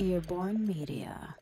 [0.00, 1.34] Earborn Media.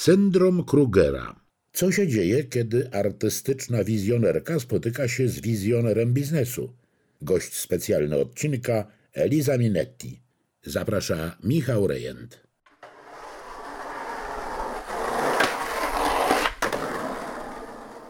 [0.00, 1.40] Syndrom Krugera.
[1.72, 6.76] Co się dzieje, kiedy artystyczna wizjonerka spotyka się z wizjonerem biznesu?
[7.22, 10.22] Gość specjalny odcinka Eliza Minetti.
[10.62, 12.46] Zaprasza Michał Rejent.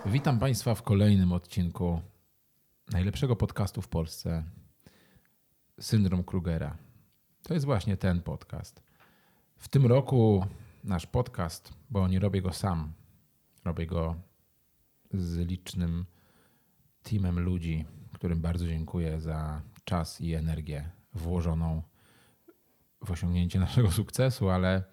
[0.07, 2.01] Witam Państwa w kolejnym odcinku
[2.93, 4.45] najlepszego podcastu w Polsce
[5.81, 6.79] Syndrom Krugera.
[7.43, 8.83] To jest właśnie ten podcast.
[9.57, 10.45] W tym roku
[10.85, 12.93] nasz podcast, bo nie robię go sam,
[13.65, 14.17] robię go
[15.13, 16.07] z licznym
[17.03, 17.85] teamem ludzi,
[18.21, 21.83] którym bardzo dziękuję za czas i energię włożoną
[23.05, 24.85] w osiągnięcie naszego sukcesu, ale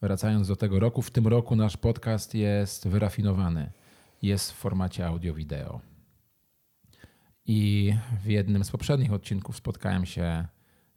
[0.00, 3.72] wracając do tego roku, w tym roku nasz podcast jest wyrafinowany.
[4.22, 5.80] Jest w formacie audio-wideo.
[7.46, 10.48] I w jednym z poprzednich odcinków spotkałem się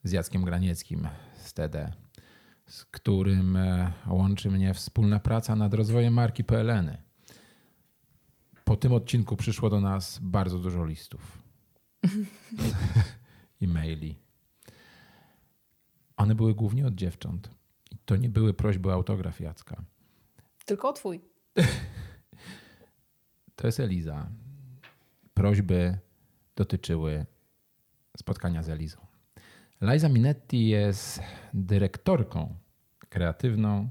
[0.03, 1.93] z Jackiem Granieckim z TD,
[2.67, 6.97] z którym e, łączy mnie wspólna praca nad rozwojem marki PLN.
[8.63, 11.43] Po tym odcinku przyszło do nas bardzo dużo listów
[13.61, 14.19] i maili.
[16.17, 17.49] One były głównie od dziewcząt.
[18.05, 19.83] To nie były prośby o autograf Jacka.
[20.65, 21.21] Tylko twój.
[23.55, 24.29] To jest Eliza.
[25.33, 25.97] Prośby
[26.55, 27.25] dotyczyły
[28.17, 29.06] spotkania z Elizą.
[29.81, 31.21] Liza Minetti jest
[31.53, 32.55] dyrektorką
[33.09, 33.89] kreatywną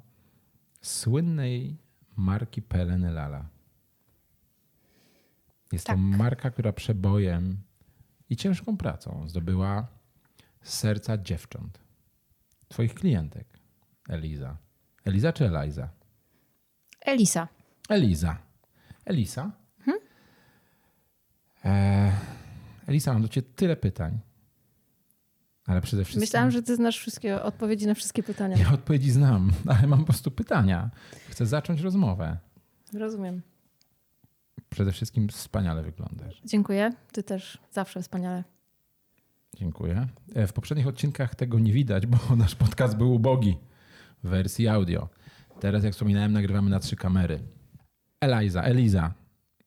[0.83, 1.77] słynnej
[2.17, 3.48] marki PLN Lala.
[5.73, 5.96] Jest Tak.
[5.96, 7.63] to marka, która przebojem
[8.30, 9.86] i ciężką pracą zdobyła
[10.63, 11.79] serca dziewcząt,
[12.69, 13.58] twoich klientek.
[14.08, 14.57] Eliza.
[15.05, 15.89] Eliza czy Eliza?
[17.01, 17.48] Elisa.
[17.89, 18.39] Eliza.
[19.05, 19.52] Elisa?
[21.64, 22.13] E,
[22.86, 24.19] Elisa, mam do ciebie tyle pytań.
[25.66, 26.20] Ale przede wszystkim.
[26.20, 28.56] Myślałam, że ty znasz wszystkie odpowiedzi na wszystkie pytania.
[28.56, 30.90] Ja odpowiedzi znam, ale mam po prostu pytania.
[31.28, 32.38] Chcę zacząć rozmowę.
[32.92, 33.42] Rozumiem.
[34.70, 36.40] Przede wszystkim wspaniale wyglądasz.
[36.44, 36.92] Dziękuję.
[37.12, 38.44] Ty też zawsze wspaniale.
[39.56, 40.06] Dziękuję.
[40.34, 43.56] E, W poprzednich odcinkach tego nie widać, bo nasz podcast był ubogi
[44.24, 45.08] w wersji audio.
[45.60, 47.38] Teraz, jak wspominałem, nagrywamy na trzy kamery.
[48.20, 49.14] Eliza, Eliza,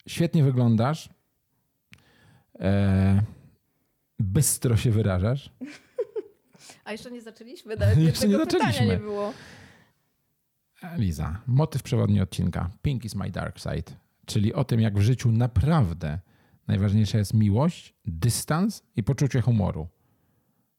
[0.08, 1.10] świetnie wyglądasz.
[2.60, 3.22] E,
[4.20, 5.50] bystro się wyrażasz.
[6.84, 7.76] A jeszcze nie zaczęliśmy?
[7.76, 8.86] Nawet Jeszcze nie zaczęliśmy.
[8.88, 9.34] nie było.
[10.82, 12.70] Eliza, motyw przewodni odcinka.
[12.82, 13.92] Pink is my dark side.
[14.26, 16.20] Czyli o tym, jak w życiu naprawdę
[16.68, 19.88] najważniejsza jest miłość, dystans i poczucie humoru.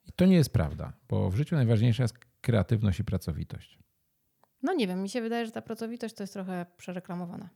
[0.08, 3.78] I to nie jest prawda, bo w życiu najważniejsza jest kreatywność i pracowitość.
[4.62, 7.48] No nie wiem, mi się wydaje, że ta pracowitość to jest trochę przereklamowana.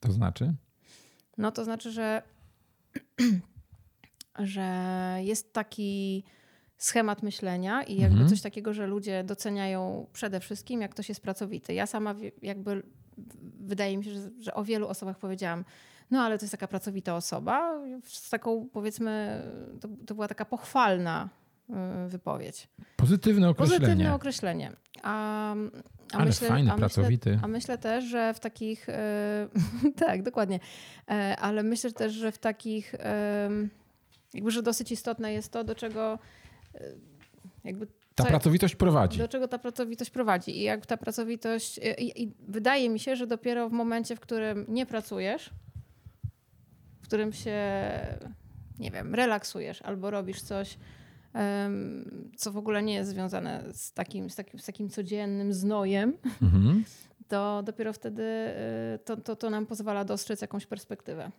[0.00, 0.54] To znaczy?
[1.38, 2.22] No to znaczy, że,
[4.38, 6.24] że jest taki
[6.84, 8.28] schemat myślenia i jakby Mhm.
[8.30, 11.74] coś takiego, że ludzie doceniają przede wszystkim, jak ktoś jest pracowity.
[11.74, 12.82] Ja sama jakby
[13.60, 15.64] wydaje mi się, że, że o wielu osobach powiedziałam,
[16.10, 19.42] no ale to jest taka pracowita osoba, z taką powiedzmy,
[19.80, 21.28] to, to była taka pochwalna
[21.70, 22.68] y, wypowiedź.
[22.96, 23.80] Pozytywne określenie.
[23.80, 24.72] Pozytywne określenie.
[25.02, 25.54] A,
[26.12, 27.30] a Ale fajny, a pracowity.
[27.30, 28.88] Myślę, a myślę też, że w takich.
[28.88, 29.48] e,
[30.06, 30.60] tak, dokładnie.
[31.10, 32.94] E, ale myślę też, że w takich.
[32.94, 33.50] E,
[34.34, 36.18] jakby, że dosyć istotne jest to, do czego.
[37.64, 39.18] Jakby Ta co- pracowitość prowadzi.
[39.18, 40.58] do czego ta pracowitość prowadzi.
[40.58, 41.78] I jak ta pracowitość.
[41.98, 45.50] I, I wydaje mi się, że dopiero w momencie, w którym nie pracujesz,
[47.00, 47.60] w którym się,
[48.78, 50.78] nie wiem, relaksujesz albo robisz coś,
[51.34, 56.16] em, co w ogóle nie jest związane z takim, z takim, z takim codziennym znojem,
[56.42, 56.84] Mhm.
[57.28, 61.30] to dopiero wtedy y, to, to, to nam pozwala dostrzec jakąś perspektywę.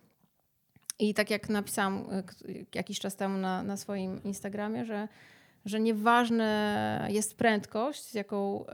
[0.98, 2.34] I tak jak napisałam k-
[2.74, 5.08] jakiś czas temu na, na swoim Instagramie, że,
[5.64, 8.64] że nieważne jest prędkość, z jaką,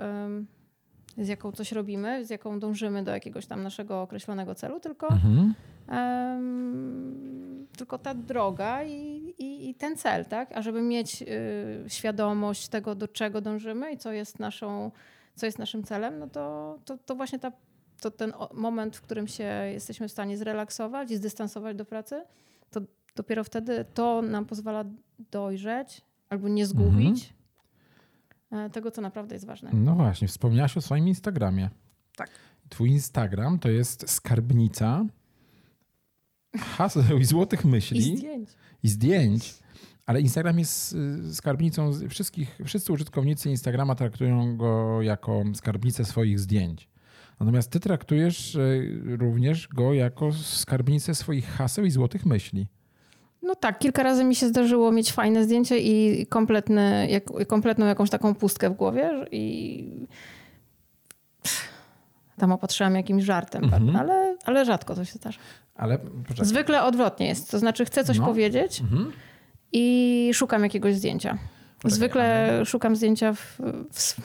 [1.19, 5.55] z jaką coś robimy, z jaką dążymy do jakiegoś tam naszego określonego celu, tylko, Mhm.
[5.89, 8.95] em, tylko ta droga i,
[9.39, 10.53] i, i ten cel, tak?
[10.57, 11.27] A żeby mieć y,
[11.89, 14.91] świadomość tego, do czego dążymy i co jest naszą,
[15.35, 17.53] co jest naszym celem, no to, to, to właśnie ta,
[18.01, 22.25] to ten moment, w którym się jesteśmy w stanie zrelaksować i zdystansować do pracy,
[22.71, 22.81] to
[23.17, 24.85] dopiero wtedy to nam pozwala
[25.31, 27.35] dojrzeć albo nie zgubić.
[28.53, 29.71] e, tego, co naprawdę jest ważne.
[29.73, 31.71] No właśnie, wspomniałaś o swoim Instagramie.
[32.17, 32.31] Tak.
[32.69, 35.05] Twój Instagram to jest skarbnica
[36.59, 38.51] haseł i złotych myśli I zdjęć.
[38.83, 39.55] i zdjęć.
[40.07, 40.93] Ale Instagram jest
[41.29, 46.89] y, skarbnicą wszystkich, wszyscy użytkownicy Instagrama traktują go jako skarbnicę swoich zdjęć.
[47.41, 52.67] Natomiast ty traktujesz y, również go jako skarbnicę swoich haseł i złotych myśli.
[53.43, 58.11] No tak, kilka razy mi się zdarzyło mieć fajne zdjęcie i kompletny, jak, kompletną jakąś
[58.11, 60.07] taką pustkę w głowie i
[62.37, 63.97] tam opatrzyłam jakimś żartem, Mhm.
[63.97, 65.39] ale, ale rzadko to się zdarza.
[65.75, 66.47] Ale poczekaj.
[66.47, 68.27] Zwykle odwrotnie jest, to znaczy chcę coś No.
[68.27, 69.13] powiedzieć Mhm.
[69.73, 71.39] i szukam jakiegoś zdjęcia.
[71.85, 73.61] Zwykle szukam zdjęcia w,
[73.93, 74.21] w,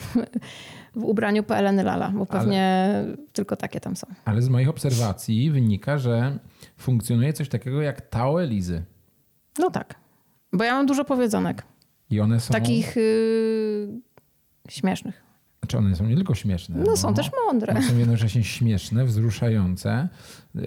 [0.95, 2.89] w ubraniu PLN Lala, bo pewnie
[3.33, 4.07] tylko takie tam są.
[4.25, 6.39] Ale z moich obserwacji wynika, że
[6.77, 8.83] funkcjonuje coś takiego jak Tao Elizy.
[9.59, 9.95] No tak,
[10.53, 11.63] bo ja mam dużo powiedzonek,
[12.09, 12.51] I one są.
[12.53, 14.01] takich yy,
[14.69, 15.25] śmiesznych.
[15.59, 16.79] Znaczy one są nie tylko śmieszne.
[16.85, 17.71] No są też mądre.
[17.73, 20.09] One są jednocześnie śmieszne, wzruszające
[20.55, 20.63] yy,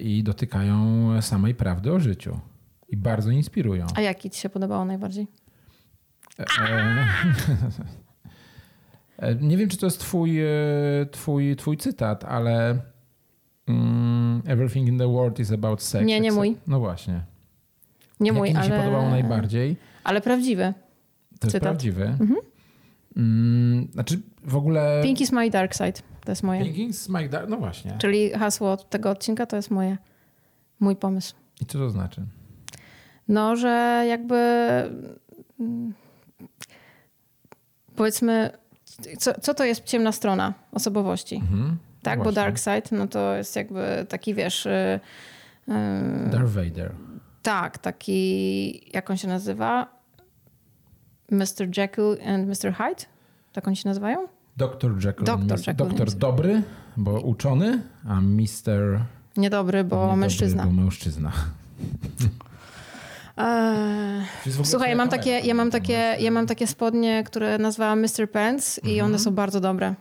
[0.00, 2.40] i dotykają samej prawdy o życiu.
[2.88, 3.86] I bardzo inspirują.
[3.94, 5.26] A jaki ci się podobało najbardziej?
[6.38, 6.44] E,
[9.26, 10.46] e, nie wiem, czy to jest twój, e,
[11.10, 12.78] twój, twój cytat, ale
[13.68, 16.06] mm, everything in the world is about sex.
[16.06, 16.56] Nie, nie mój.
[16.66, 17.20] No właśnie.
[18.20, 18.68] Nie Jaki mój, mi ale...
[18.68, 19.76] się podobało najbardziej?
[20.04, 20.74] Ale prawdziwy.
[21.40, 21.62] To jest Cytat.
[21.62, 22.16] prawdziwy.
[23.16, 25.00] Mm, znaczy w ogóle...
[25.02, 25.92] Pink is my dark side.
[26.24, 26.64] To jest moje.
[26.64, 27.48] Pink is my dark...
[27.48, 27.94] No właśnie.
[27.98, 29.98] Czyli hasło tego odcinka to jest moje,
[30.80, 31.34] mój pomysł.
[31.60, 32.22] I co to znaczy?
[33.28, 34.36] No, że jakby
[37.96, 38.50] powiedzmy,
[39.18, 41.36] co, co to jest ciemna strona osobowości?
[41.36, 41.76] Mhm.
[42.02, 45.00] Tak, bo dark side, no to jest jakby taki, wiesz, y,
[45.68, 46.92] y, Darth Vader.
[47.42, 49.94] tak, taki, jak on się nazywa?
[51.30, 51.78] Mr.
[51.78, 52.74] Jekyll and Mr.
[52.74, 53.04] Hyde?
[53.52, 54.28] Tak oni się nazywają?
[54.56, 54.94] Dr.
[55.04, 55.24] Jekyll.
[55.24, 55.58] Mr.
[55.58, 56.14] Jekyll Doktor Mr.
[56.14, 56.62] dobry,
[56.96, 59.00] bo uczony, a Mister...
[59.36, 60.64] Niedobry, bo niedobry, mężczyzna.
[60.66, 61.32] Bo mężczyzna.
[63.36, 64.22] Eee,
[64.64, 68.30] Słuchaj, mam, takie, ja, mam takie, ja mam takie spodnie, które nazwałam Mr.
[68.32, 69.06] Pants i Mhm.
[69.06, 69.94] one są bardzo dobre.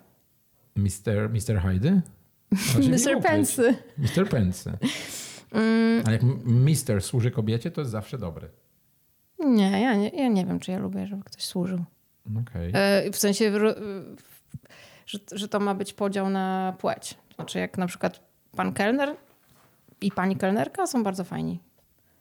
[0.76, 2.02] Mister, Mister Hyde?
[2.92, 3.22] Mr.
[3.24, 3.76] Pensy.
[3.98, 4.72] Mister Pensy.
[5.52, 8.50] Mm, Ale jak mister służy kobiecie, to jest zawsze dobry.
[9.46, 11.80] nie, ja nie, ja nie wiem, czy ja lubię, żeby ktoś służył.
[12.42, 12.72] Okej.
[12.74, 13.52] E, w sensie,
[15.06, 17.18] że, że to ma być podział na płeć.
[17.36, 18.20] Znaczy jak na przykład
[18.56, 19.16] pan kelner
[20.02, 21.60] i pani kelnerka są bardzo fajni.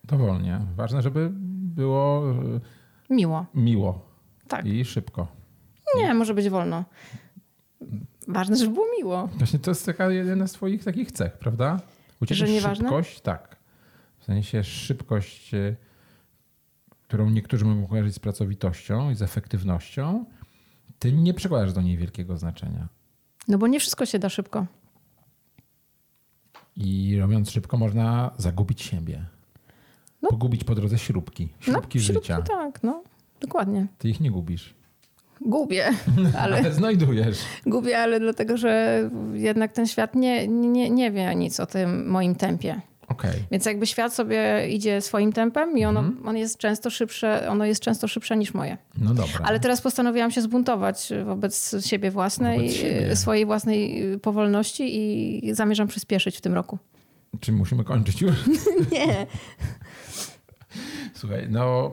[0.03, 0.59] Dowolnie.
[0.75, 1.29] Ważne, żeby
[1.75, 3.45] było e, Miło.
[3.53, 4.05] miło
[4.47, 4.65] Tak.
[4.65, 5.27] i szybko.
[5.97, 6.83] Nie, może być wolno.
[8.27, 9.27] Ważne, żeby było miło.
[9.27, 11.79] Właśnie to jest taka jedna z twoich takich cech, prawda?
[12.21, 12.85] U ciebie Że nieważne?
[12.85, 13.57] szybkość, tak.
[14.19, 15.75] W sensie szybkość, e,
[17.07, 20.25] którą niektórzy mogą kojarzyć z pracowitością i z efektywnością,
[20.99, 22.87] ty nie przykładasz do niej wielkiego znaczenia.
[23.47, 24.65] No bo nie wszystko się da szybko.
[26.75, 29.25] I robiąc szybko można zagubić siebie.
[30.23, 30.29] No.
[30.29, 31.49] Pogubić po drodze śrubki.
[31.59, 32.41] Śrubki no, życia.
[32.41, 33.03] Tak, no.
[33.41, 33.87] Dokładnie.
[33.97, 34.73] Ty ich nie gubisz.
[35.41, 35.85] Gubię,
[36.41, 36.57] ale...
[36.57, 37.37] Ale znajdujesz.
[37.65, 38.99] Gubię, ale dlatego, że
[39.33, 42.81] jednak ten świat nie, nie, nie wie nic o tym moim tempie.
[43.07, 43.31] Okej.
[43.51, 46.27] Więc jakby świat sobie idzie swoim tempem i ono, Mhm.
[46.27, 48.77] on jest często szybsze, ono jest często szybsze niż moje.
[48.97, 49.39] No dobra.
[49.43, 53.15] Ale teraz postanowiłam się zbuntować wobec siebie własnej, Wobec siebie.
[53.15, 54.83] swojej własnej powolności
[55.47, 56.77] i zamierzam przyspieszyć w tym roku.
[57.39, 58.35] Czy musimy kończyć już?
[58.91, 59.27] Nie.
[61.13, 61.91] Słuchaj, no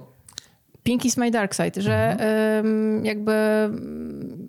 [0.82, 3.04] Pink is my dark side, że Mhm.
[3.04, 4.49] jakby mm,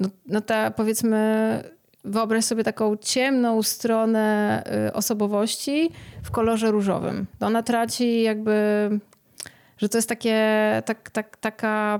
[0.00, 1.62] no, no ta powiedzmy
[2.04, 5.90] wyobraź sobie taką ciemną stronę y, osobowości
[6.22, 7.26] w kolorze różowym.
[7.38, 8.88] To ona traci jakby,
[9.78, 10.36] że to jest takie,
[10.86, 11.98] tak, tak, taka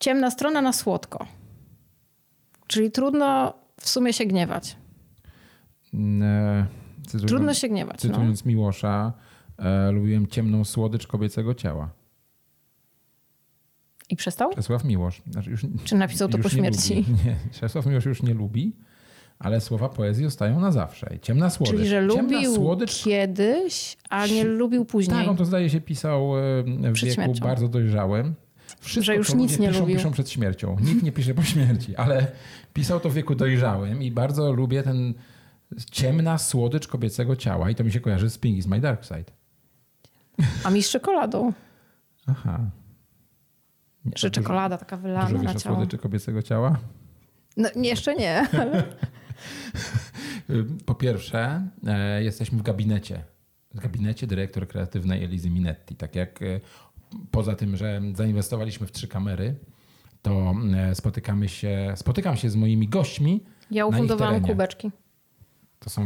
[0.00, 1.26] ciemna strona na słodko.
[2.66, 4.76] Czyli trudno w sumie się gniewać.
[6.22, 6.66] e,
[7.06, 8.04] cytując, Trudno się gniewać.
[8.04, 8.10] No.
[8.10, 9.12] cytując Miłosza,
[9.60, 11.90] e, lubiłem ciemną słodycz kobiecego ciała.
[14.10, 14.54] I przestał?
[14.54, 15.22] Czesław Miłosz.
[15.30, 16.94] Znaczy już, Czy napisał to po nie śmierci?
[16.94, 17.10] Lubi.
[17.24, 18.72] Nie, Czesław Miłosz już nie lubi,
[19.38, 21.18] ale słowa poezji zostają na zawsze.
[21.22, 21.74] Ciemna słodycz.
[21.76, 25.18] Czyli, że Ciemna lubił słodycz kiedyś, a nie lubił później.
[25.18, 27.44] Tak, on to zdaje się pisał e, w Przed wieku śmiercią.
[27.46, 28.34] bardzo dojrzałym.
[28.80, 29.96] Wszystko, Że już nic nie piszą, lubił.
[29.96, 30.76] piszą przed śmiercią.
[30.80, 32.26] Nikt nie pisze po śmierci, ale
[32.72, 35.14] pisał to w wieku dojrzałym i bardzo lubię ten
[35.90, 39.24] ciemna słodycz kobiecego ciała i to mi się kojarzy z Pink is my dark side.
[40.64, 41.52] A mi z czekoladą.
[42.26, 42.60] Aha.
[44.04, 45.76] Nie, Że dużo- czekolada taka wylana Dużo na wiesz o ciało.
[45.76, 46.78] słodyczy kobiecego ciała?
[47.56, 48.46] No, jeszcze nie.
[48.60, 48.82] Ale...
[50.86, 53.22] Po pierwsze, e, jesteśmy w gabinecie.
[53.74, 55.96] W gabinecie dyrektor kreatywnej Elizy Minetti.
[55.96, 56.60] Tak jak e,
[57.30, 59.54] poza tym, że zainwestowaliśmy w trzy kamery,
[60.22, 63.44] to e, spotykamy się, spotykam się z moimi gośćmi.
[63.70, 64.90] Ja na ufundowałam kubeczki.
[65.80, 66.04] To są,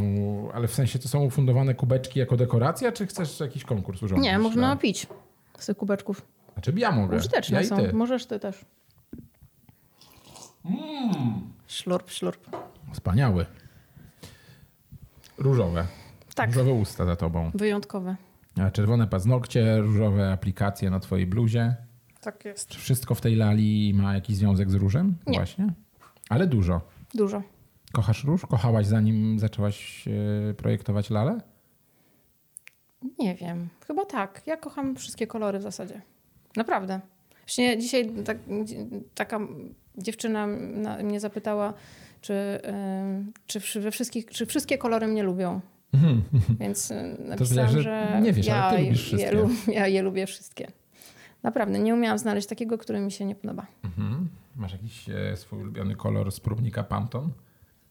[0.54, 4.25] ale w sensie to są ufundowane kubeczki jako dekoracja, czy chcesz jakiś konkurs urządzić?
[4.25, 5.07] Nie, można dla- pić
[5.59, 6.23] z tych kubeczków.
[6.52, 7.16] Znaczy ja mogę.
[7.16, 7.76] Użyteczne ja są.
[7.76, 7.93] ty.
[7.93, 8.64] Możesz ty też.
[10.64, 11.43] Mm.
[11.66, 12.57] Szlurp, szlurp.
[12.93, 13.47] Wspaniały.
[15.38, 15.87] Różowe.
[16.35, 17.50] Tak, Różowe usta za tobą.
[17.54, 18.16] wyjątkowe.
[18.61, 21.75] A Czerwone paznokcie, różowe aplikacje na twojej bluzie.
[22.21, 22.69] Tak jest.
[22.69, 25.16] Czy wszystko w tej lali ma jakiś związek z różem?
[25.26, 25.38] Nie.
[25.38, 25.73] Właśnie.
[26.28, 26.81] Ale dużo.
[27.14, 27.43] Dużo.
[27.94, 28.46] Kochasz róż?
[28.46, 30.08] Kochałaś zanim zaczęłaś
[30.50, 31.40] e, projektować lalę?
[33.18, 33.68] Nie wiem.
[33.86, 34.42] Chyba tak.
[34.46, 36.00] Ja kocham wszystkie kolory w zasadzie.
[36.56, 37.00] Naprawdę.
[37.40, 38.36] Właśnie dzisiaj tak,
[39.14, 39.40] taka
[39.98, 41.74] dziewczyna na, mnie zapytała,
[42.20, 42.34] czy,
[43.04, 45.60] ym, czy, we wszystkich, czy wszystkie kolory mnie lubią.
[46.60, 49.36] Więc y, napisałam, że że nie wiesz, ale ja, ty lubisz je, wszystkie.
[49.36, 50.68] lu- ja je lubię wszystkie.
[51.42, 51.78] Naprawdę.
[51.78, 53.66] Nie umiałam znaleźć takiego, który mi się nie podoba.
[53.84, 54.28] Mhm.
[54.56, 57.28] Masz jakiś e, swój ulubiony kolor z próbnika Pantone?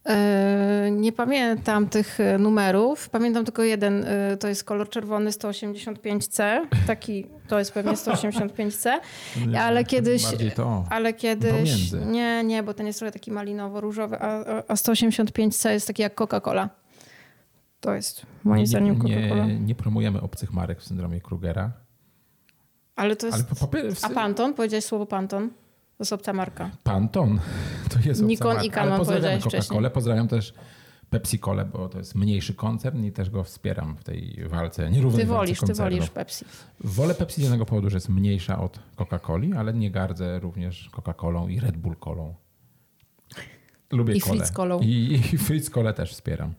[0.10, 3.10] E, Nie pamiętam tych e, numerów.
[3.10, 4.06] Pamiętam tylko jeden.
[4.08, 6.44] e, To jest kolor czerwony 185C.
[6.88, 8.90] Taki to jest pewnie 185C.
[9.60, 10.24] Ale kiedyś.
[10.90, 11.92] Ale kiedyś.
[12.06, 16.16] Nie, nie, bo ten jest trochę taki malinowo-różowy, a, a- a 185C jest taki jak
[16.16, 16.70] Coca-Cola.
[17.80, 19.48] To jest moim nie, zdaniem nie, Coca-Cola.
[19.48, 21.72] nie, nie promujemy obcych marek w syndromie Krugera.
[22.96, 23.38] Ale to jest.
[23.38, 24.54] Ale po, po, w, A Panton?
[24.54, 25.50] Powiedziałeś słowo Panton?
[25.98, 26.70] To jest obca marka.
[26.84, 27.42] Pantone
[27.90, 28.64] to jest obca Nikon marka.
[28.64, 30.54] i Canon powiedziałeś Coca-Colę, pozdrawiam też
[31.12, 34.92] Pepsi-Colę, bo to jest mniejszy koncern i też go wspieram w tej walce.
[34.92, 36.46] Nierównej Ty wolisz, ty wolisz Pepsi.
[36.80, 41.52] Wolę Pepsi z jednego powodu, że jest mniejsza od Coca-Coli, ale nie gardzę również Coca-Colą
[41.52, 42.34] i Red Bull Colą.
[43.92, 44.22] Lubię I.
[44.22, 44.80] Fritz Colą.
[44.82, 46.54] I, I Fritz Colę też wspieram.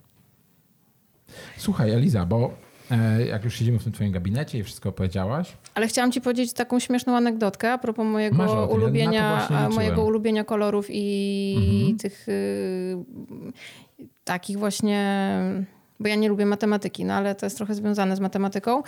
[1.56, 2.54] Słuchaj, Eliza, bo
[3.30, 6.78] jak już siedzimy w tym twoim gabinecie i wszystko powiedziałaś, Ale chciałam ci powiedzieć taką
[6.80, 9.72] śmieszną anegdotkę a propos mojego ja ulubienia, właśnie a, liczyłem.
[9.72, 11.98] mojego ulubienia kolorów i Mhm.
[11.98, 12.96] tych y,
[14.24, 15.28] takich właśnie,
[16.00, 18.82] bo ja nie lubię matematyki, no ale to jest trochę związane z matematyką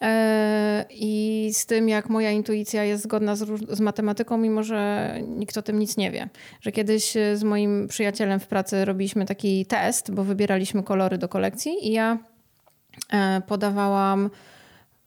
[0.00, 3.44] e, i z tym, jak moja intuicja jest zgodna z,
[3.76, 6.28] z matematyką, mimo że nikt o tym nic nie wie.
[6.60, 11.28] Że kiedyś e, z moim przyjacielem w pracy robiliśmy taki test, bo wybieraliśmy kolory do
[11.28, 12.18] kolekcji i ja e,
[13.46, 14.30] podawałam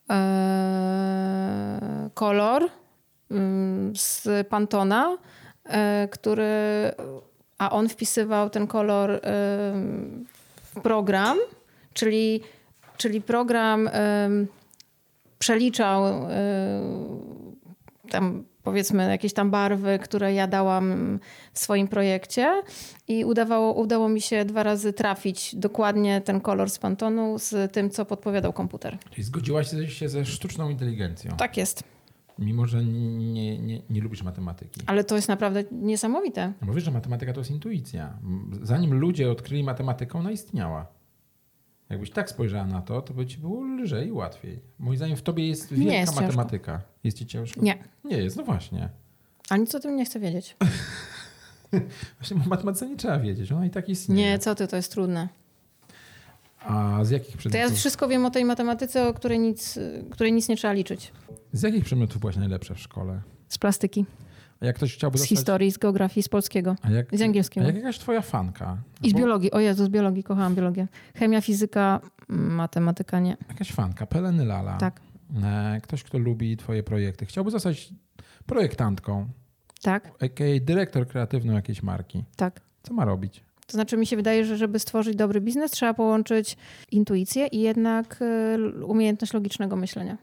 [0.10, 2.64] e, kolor
[3.32, 5.18] mm, z Pantona,
[5.66, 6.46] e, który,
[7.58, 9.20] a on wpisywał ten kolor e,
[10.64, 11.38] w program,
[11.94, 12.42] czyli,
[12.98, 14.30] czyli program e,
[15.40, 16.20] przeliczał e,
[18.10, 21.20] tam powiedzmy jakieś tam barwy, które ja dałam
[21.54, 22.62] w swoim projekcie
[23.08, 27.90] i udawało, udało mi się dwa razy trafić dokładnie ten kolor z Pantonu z tym,
[27.90, 28.98] co podpowiadał komputer.
[29.12, 31.84] czyli zgodziłaś się ze sztuczną inteligencją, Tak jest.
[32.40, 34.82] mimo że nie, nie, nie lubisz matematyki.
[34.86, 36.54] Ale to jest naprawdę niesamowite.
[36.62, 38.18] Bo wiesz, że matematyka to jest intuicja.
[38.62, 40.86] Zanim ludzie odkryli matematykę, ona istniała.
[41.90, 44.60] Jakbyś tak spojrzała na to, to by ci było lżej i łatwiej.
[44.80, 46.22] Moim zdaniem w tobie jest Nie wielka jest ciężko.
[46.26, 46.82] matematyka.
[47.04, 47.62] Jest ci ciężko?
[47.62, 47.78] Nie.
[48.04, 48.90] Nie jest, no właśnie.
[49.50, 50.56] A nic o tym nie chcę wiedzieć.
[52.20, 54.22] Właśnie o matematyce nie trzeba wiedzieć, ona i tak istnieje.
[54.32, 55.30] Nie, co ty, to jest trudne.
[56.66, 59.80] A z jakich To ja przedmiotów, wszystko wiem o tej matematyce, o której nic,
[60.12, 61.12] której nic nie trzeba liczyć.
[61.54, 63.22] z jakich przedmiotów byłaś najlepsza w szkole?
[63.48, 64.06] Z plastyki,
[64.66, 65.38] jak ktoś chciałby z dostać...
[65.38, 66.76] historii, z geografii, z polskiego.
[66.90, 67.64] Jak, z angielskiego.
[67.66, 68.78] A jak jakaś twoja fanka?
[69.04, 69.52] I z Albo biologii.
[69.52, 70.88] O Jezu, z biologii, kochałam biologię.
[71.16, 73.38] Chemia, fizyka, matematyka nie.
[73.50, 74.78] Jakaś fanka, Peleny Lala.
[74.78, 75.02] Tak,
[75.44, 77.26] E, Ktoś, kto lubi twoje projekty.
[77.26, 77.90] Chciałby zostać
[78.46, 79.28] projektantką,
[79.82, 80.60] tak, a.k.a.
[80.62, 82.24] dyrektor kreatywny jakiejś marki.
[82.36, 82.62] tak.
[82.84, 83.44] Co ma robić?
[83.68, 86.58] To znaczy mi się wydaje, że żeby stworzyć dobry biznes, trzeba połączyć
[86.92, 90.18] intuicję i jednak y, umiejętność logicznego myślenia.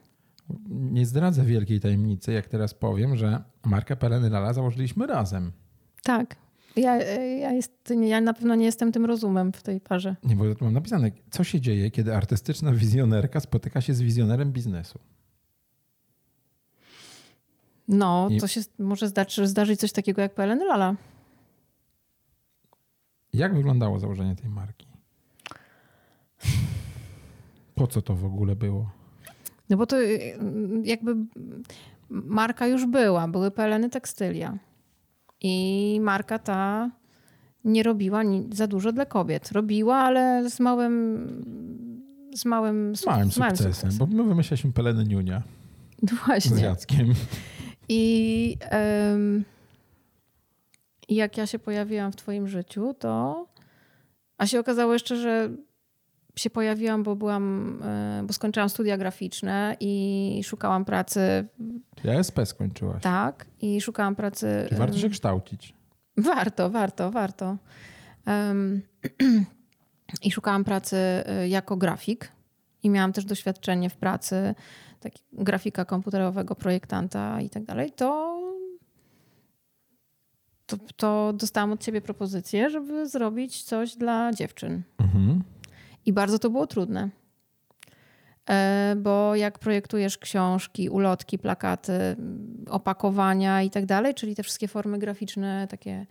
[0.69, 5.51] Nie zdradzę wielkiej tajemnicy, jak teraz powiem, że markę Peleny Lala założyliśmy razem.
[6.03, 6.35] Tak.
[6.75, 6.95] Ja,
[7.37, 10.15] ja, jest, ja na pewno nie jestem tym rozumem w tej parze.
[10.23, 14.51] Nie, bo tu mam napisane, co się dzieje, kiedy artystyczna wizjonerka spotyka się z wizjonerem
[14.51, 14.99] biznesu.
[17.87, 20.95] No, I- to się może zdarzy, zdarzyć coś takiego jak PLN Lala.
[23.33, 24.87] Jak wyglądało założenie tej marki?
[27.75, 28.89] Po co to w ogóle było?
[29.73, 30.37] No bo to y,
[30.83, 31.15] jakby
[32.09, 34.57] marka już była, były peleny tekstylia.
[35.41, 36.91] I marka ta
[37.63, 39.51] nie robiła za dużo dla kobiet.
[39.51, 41.27] Robiła, ale z małym
[42.35, 45.43] z małym, Z małym z małym sukcesem, bo my wymyśliliśmy Peleny Niunia
[46.01, 46.63] No z właśnie.
[46.63, 47.13] Jackiem.
[47.89, 48.57] I
[51.07, 53.45] i jak ja się pojawiłam w twoim życiu, to
[54.37, 55.49] a się okazało jeszcze, że
[56.35, 61.47] się pojawiłam, bo byłam, e, bo skończyłam studia graficzne i szukałam pracy
[62.03, 63.03] Ja SP skończyłaś.
[63.03, 64.65] Tak, i szukałam pracy.
[64.69, 65.73] Czy warto się kształcić?
[66.17, 67.57] Warto, warto, warto.
[70.23, 70.97] I szukałam pracy
[71.43, 72.31] y, jako grafik.
[72.83, 74.55] I miałam też doświadczenie w pracy
[74.99, 77.91] taki, grafika komputerowego, projektanta i tak dalej.
[77.91, 78.41] To,
[80.65, 84.83] to, to dostałam od ciebie propozycję, żeby zrobić coś dla dziewczyn.
[84.97, 85.43] Mhm.
[86.05, 87.09] I bardzo to było trudne.
[88.49, 92.15] E, Bo jak projektujesz książki, ulotki, plakaty,
[92.69, 96.05] opakowania i tak dalej, czyli te wszystkie formy graficzne, takie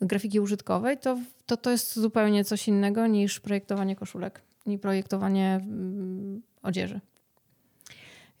[0.00, 6.42] grafiki użytkowej, to, to to jest zupełnie coś innego niż projektowanie koszulek i projektowanie mm,
[6.62, 7.00] odzieży.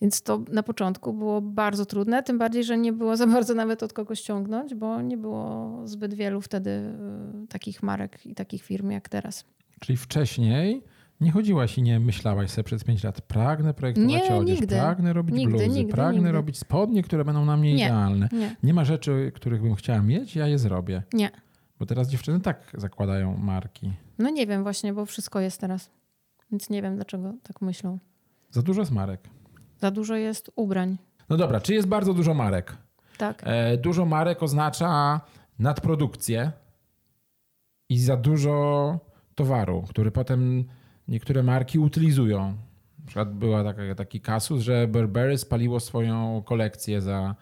[0.00, 3.82] Więc to na początku było bardzo trudne, tym bardziej, że nie było za bardzo nawet
[3.82, 6.70] od kogo ściągnąć, bo nie było zbyt wielu wtedy
[7.44, 9.44] y, takich marek i takich firm jak teraz.
[9.80, 10.82] Czyli wcześniej
[11.24, 14.76] nie chodziłaś i nie myślałaś sobie przez 5 lat, pragnę projektować Nie, odzież, nigdy.
[14.76, 16.32] pragnę robić Nigdy, bluzy, nigdy, pragnę nigdy.
[16.32, 17.84] robić spodnie, które będą na mnie Nie.
[17.84, 18.28] idealne.
[18.32, 21.02] Nie, Nie ma rzeczy, których bym chciała mieć, ja je zrobię.
[21.12, 21.30] nie.
[21.78, 23.92] Bo teraz dziewczyny tak zakładają marki.
[24.18, 25.90] No nie wiem właśnie, bo wszystko jest teraz.
[26.50, 27.98] Więc nie wiem, dlaczego tak myślą.
[28.50, 29.20] Za dużo jest marek.
[29.80, 30.96] Za dużo jest ubrań.
[31.28, 32.76] No dobra, czy jest bardzo dużo marek?
[33.18, 33.42] Tak.
[33.46, 35.20] E, dużo marek oznacza
[35.58, 36.52] nadprodukcję
[37.88, 38.98] i za dużo
[39.34, 40.64] towaru, który potem
[41.08, 42.56] niektóre marki utylizują.
[42.98, 47.34] Na przykład była taka, taki kasus, że Burberry spaliło swoją kolekcję za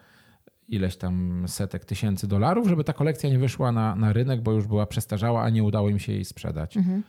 [0.67, 4.67] ileś tam setek tysięcy dolarów, żeby ta kolekcja nie wyszła na, na rynek, bo już
[4.67, 6.77] była przestarzała, a nie udało im się jej sprzedać.
[6.77, 7.03] Mhm.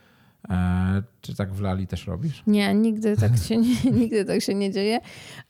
[0.49, 2.43] E, czy tak w Lali też robisz?
[2.47, 4.99] Nie, nigdy tak się nie, nigdy tak się nie dzieje.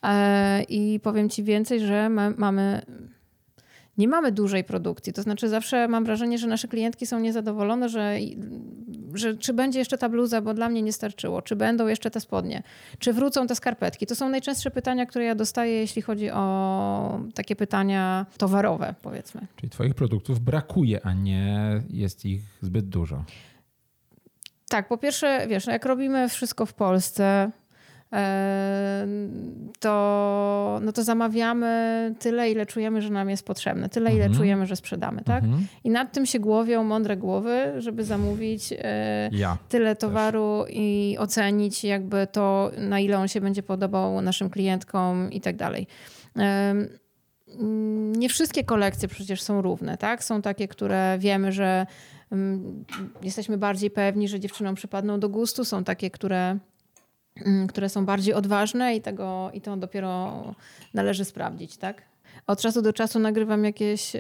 [0.04, 2.82] E, I powiem ci więcej, że ma, mamy.
[3.98, 5.14] Nie mamy dużej produkcji.
[5.14, 8.18] To znaczy, zawsze mam wrażenie, że nasze klientki są niezadowolone, że,
[9.14, 12.20] że czy będzie jeszcze ta bluza, bo dla mnie nie starczyło, czy będą jeszcze te
[12.20, 12.64] spodnie,
[13.00, 14.06] czy wrócą te skarpetki.
[14.06, 19.48] To są najczęstsze pytania, które ja dostaję, jeśli chodzi o takie pytania towarowe, powiedzmy.
[19.56, 23.24] Czyli twoich produktów brakuje, a nie jest ich zbyt dużo.
[24.70, 27.52] Tak, po pierwsze, wiesz, jak robimy wszystko w Polsce,
[29.80, 34.38] to, no to zamawiamy tyle, ile czujemy, że nam jest potrzebne, tyle, ile Mhm.
[34.40, 35.44] czujemy, że sprzedamy, tak?
[35.44, 35.68] Mhm.
[35.84, 39.58] I nad tym się głowią mądre głowy, żeby zamówić e, Ja.
[39.70, 45.42] tyle towaru i ocenić jakby to, na ile on się będzie podobał naszym klientkom i
[45.42, 45.88] tak dalej.
[46.36, 46.88] Mm,
[48.16, 50.24] Nie wszystkie kolekcje przecież są równe, tak?
[50.24, 51.86] Są takie, które wiemy, że
[52.32, 52.86] mm,
[53.24, 55.66] jesteśmy bardziej pewni, że dziewczynom przypadną do gustu.
[55.66, 56.58] Są takie, które,
[57.70, 60.44] które są bardziej odważne i, tego, i to dopiero
[60.94, 62.02] należy sprawdzić, tak?
[62.48, 64.20] Od czasu do czasu nagrywam jakieś, e,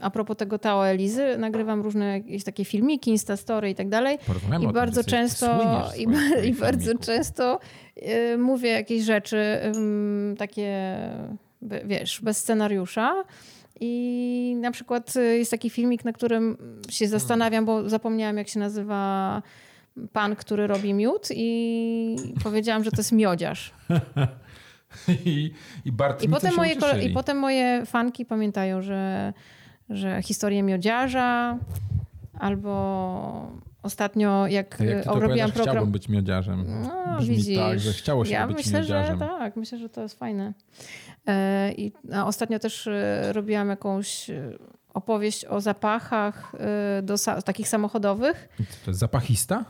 [0.00, 4.18] a propos tego Tao Elizy, nagrywam różne jakieś takie filmiki, instastory i tak dalej.
[4.60, 5.46] I bardzo często,
[5.98, 6.06] i,
[6.48, 7.60] i bardzo często
[7.96, 9.60] e, mówię jakieś rzeczy
[10.38, 10.96] takie,
[11.62, 13.24] wiesz, bez scenariusza.
[13.80, 16.56] I na przykład y, jest taki filmik, na którym
[16.90, 19.42] się zastanawiam, bo zapomniałam, jak się nazywa
[20.12, 23.72] pan, który robi miód, i powiedziałam, że to jest miodziarz.
[25.26, 25.52] I,
[25.84, 26.74] i bardzo I potem, moje.
[27.02, 29.32] I potem moje fanki pamiętają, że,
[29.88, 31.58] że historię miodziarza
[32.38, 35.74] albo ostatnio jak, jak ty to robiłam program...
[35.74, 36.64] chciałbym być miodziarzem.
[36.82, 37.58] No, Brzmi widzisz.
[37.58, 39.18] tak, że chciało się ja być myślę, miodziarzem.
[39.18, 40.52] Że tak, myślę, że to jest fajne.
[41.26, 41.92] E, I
[42.24, 44.58] ostatnio też e, robiłam jakąś e,
[44.94, 48.48] opowieść o zapachach e, do takich samochodowych.
[48.84, 49.64] To jest zapachista?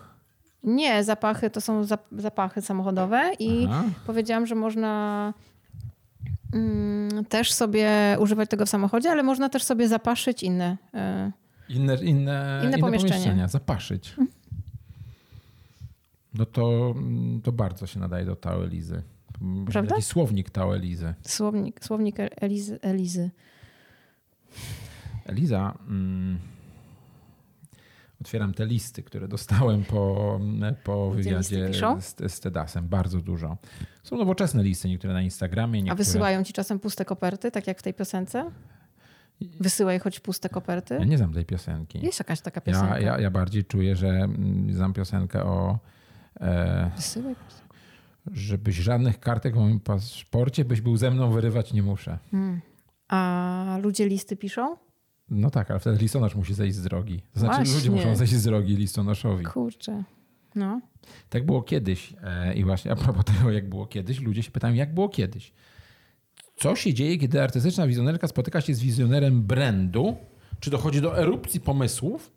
[0.64, 3.84] Nie, zapachy to są zap- zapachy samochodowe i Aha.
[4.06, 5.32] powiedziałam, że można
[6.52, 10.76] mm, też sobie używać tego w samochodzie, ale można też sobie zapaszyć inne.
[10.94, 11.32] e,
[11.68, 13.12] Inne, inne, inne, pomieszczenie.
[13.14, 14.14] pomieszczenia, zapaszyć.
[16.34, 19.02] No to, mm, to bardzo się nadaje do Tao Elizy.
[19.72, 19.90] Prawda?
[19.90, 21.14] Taki słownik Tao Elizy.
[21.22, 22.78] Słownik, słownik Elizy.
[22.82, 23.30] Elizy.
[25.26, 26.38] Eliza, mm,
[28.24, 30.40] otwieram te listy, które dostałem po,
[30.84, 32.88] po wywiadzie z, z Tedasem.
[32.88, 33.56] Bardzo dużo.
[34.02, 36.04] Są nowoczesne listy, niektóre na Instagramie, A niektóre...
[36.04, 38.50] wysyłają ci czasem puste koperty, tak jak w tej piosence?
[39.60, 40.94] Wysyłaj choć puste koperty.
[40.94, 42.00] Ja nie znam tej piosenki.
[42.06, 43.00] Jest jakaś taka piosenka.
[43.00, 45.78] Ja, ja, ja bardziej czuję, że mm, znam piosenkę o...
[46.40, 47.34] E, Wysyłaj
[48.32, 52.18] żebyś żadnych kartek w moim paszporcie, byś był ze mną, wyrywać nie muszę.
[52.30, 52.60] Hmm.
[53.08, 54.76] A ludzie listy piszą?
[55.30, 57.22] No tak, ale wtedy listonosz musi zejść z drogi.
[57.32, 57.90] To znaczy ludzie Właśnie.
[57.90, 59.44] muszą zejść z drogi listonoszowi.
[59.44, 60.04] Kurczę.
[60.54, 60.80] No.
[61.28, 62.14] Tak było kiedyś.
[62.22, 65.52] E, I właśnie a propos tego, jak było kiedyś, ludzie się pytają, jak było kiedyś.
[66.56, 70.16] Co się dzieje, kiedy artystyczna wizjonerka spotyka się z wizjonerem brandu?
[70.60, 72.32] Czy dochodzi do erupcji pomysłów?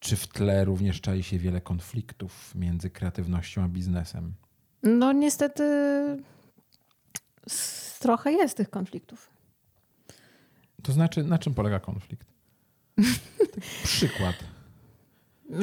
[0.00, 4.34] Czy w tle również czai się wiele konfliktów między kreatywnością a biznesem?
[4.82, 5.62] No niestety
[7.98, 9.30] Trochę jest tych konfliktów.
[10.86, 12.26] To znaczy, na czym polega konflikt?
[13.38, 14.34] Taki przykład.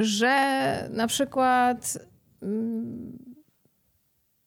[0.01, 1.97] Że na przykład
[2.41, 3.17] mm,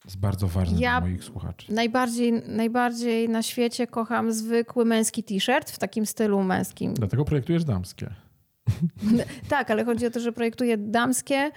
[0.05, 1.73] Jest bardzo ważny Ja- dla moich słuchaczy.
[1.73, 6.93] najbardziej, najbardziej na świecie kocham zwykły męski t-shirt w takim stylu męskim.
[6.93, 8.09] Dlatego projektujesz damskie.
[9.49, 11.51] Tak, ale chodzi o to, że projektuję damskie,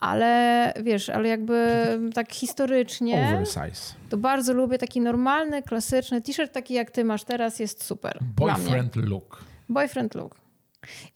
[0.00, 3.94] ale wiesz, ale jakby tak historycznie, Oversize.
[4.08, 8.18] to bardzo lubię taki normalny, klasyczny t-shirt, taki jak ty masz teraz, jest super.
[8.36, 9.44] Boyfriend look.
[9.68, 10.34] Boyfriend look.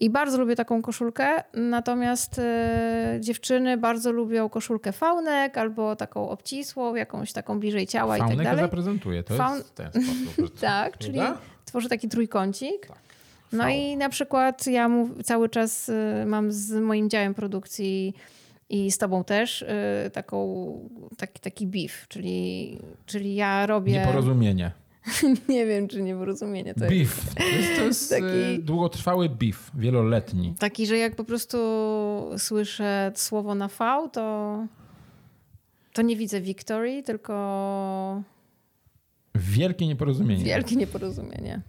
[0.01, 6.95] I bardzo lubię taką koszulkę, natomiast e, dziewczyny bardzo lubią koszulkę faunek albo taką obcisłą,
[6.95, 8.61] jakąś taką bliżej ciała i tak dalej.
[8.65, 9.23] zaprezentuje.
[9.23, 10.59] To Faun- jest ten sposób.
[10.61, 11.21] Tak, czyli
[11.65, 12.87] tworzę taki trójkącik.
[12.87, 12.99] Tak.
[13.53, 18.15] No i na przykład ja mów, cały czas y, mam z moim działem produkcji
[18.69, 19.67] i z tobą też y,
[20.13, 20.39] taką,
[21.17, 23.93] taki, taki beef, czyli, czyli ja robię...
[23.93, 24.73] Nieporozumienie.
[25.49, 26.97] Nie wiem, czy nieporozumienie to jest.
[26.97, 27.35] Beef.
[27.35, 30.55] To jest, jest Taki- długotrwały beef, wieloletni.
[30.59, 31.59] Taki, że jak po prostu
[32.39, 34.67] słyszę słowo na V, to,
[35.93, 38.23] to nie widzę Victory, tylko
[39.35, 40.45] Wielkie nieporozumienie.
[40.45, 41.61] wielkie nieporozumienie.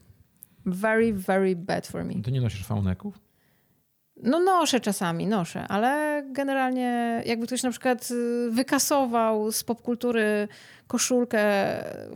[0.66, 2.14] Very, very bad for me.
[2.22, 3.20] Ty nie nosisz fauneków?
[4.24, 10.48] No noszę czasami, noszę, ale generalnie jakby ktoś na przykład y, wykasował z popkultury
[10.88, 11.44] koszulkę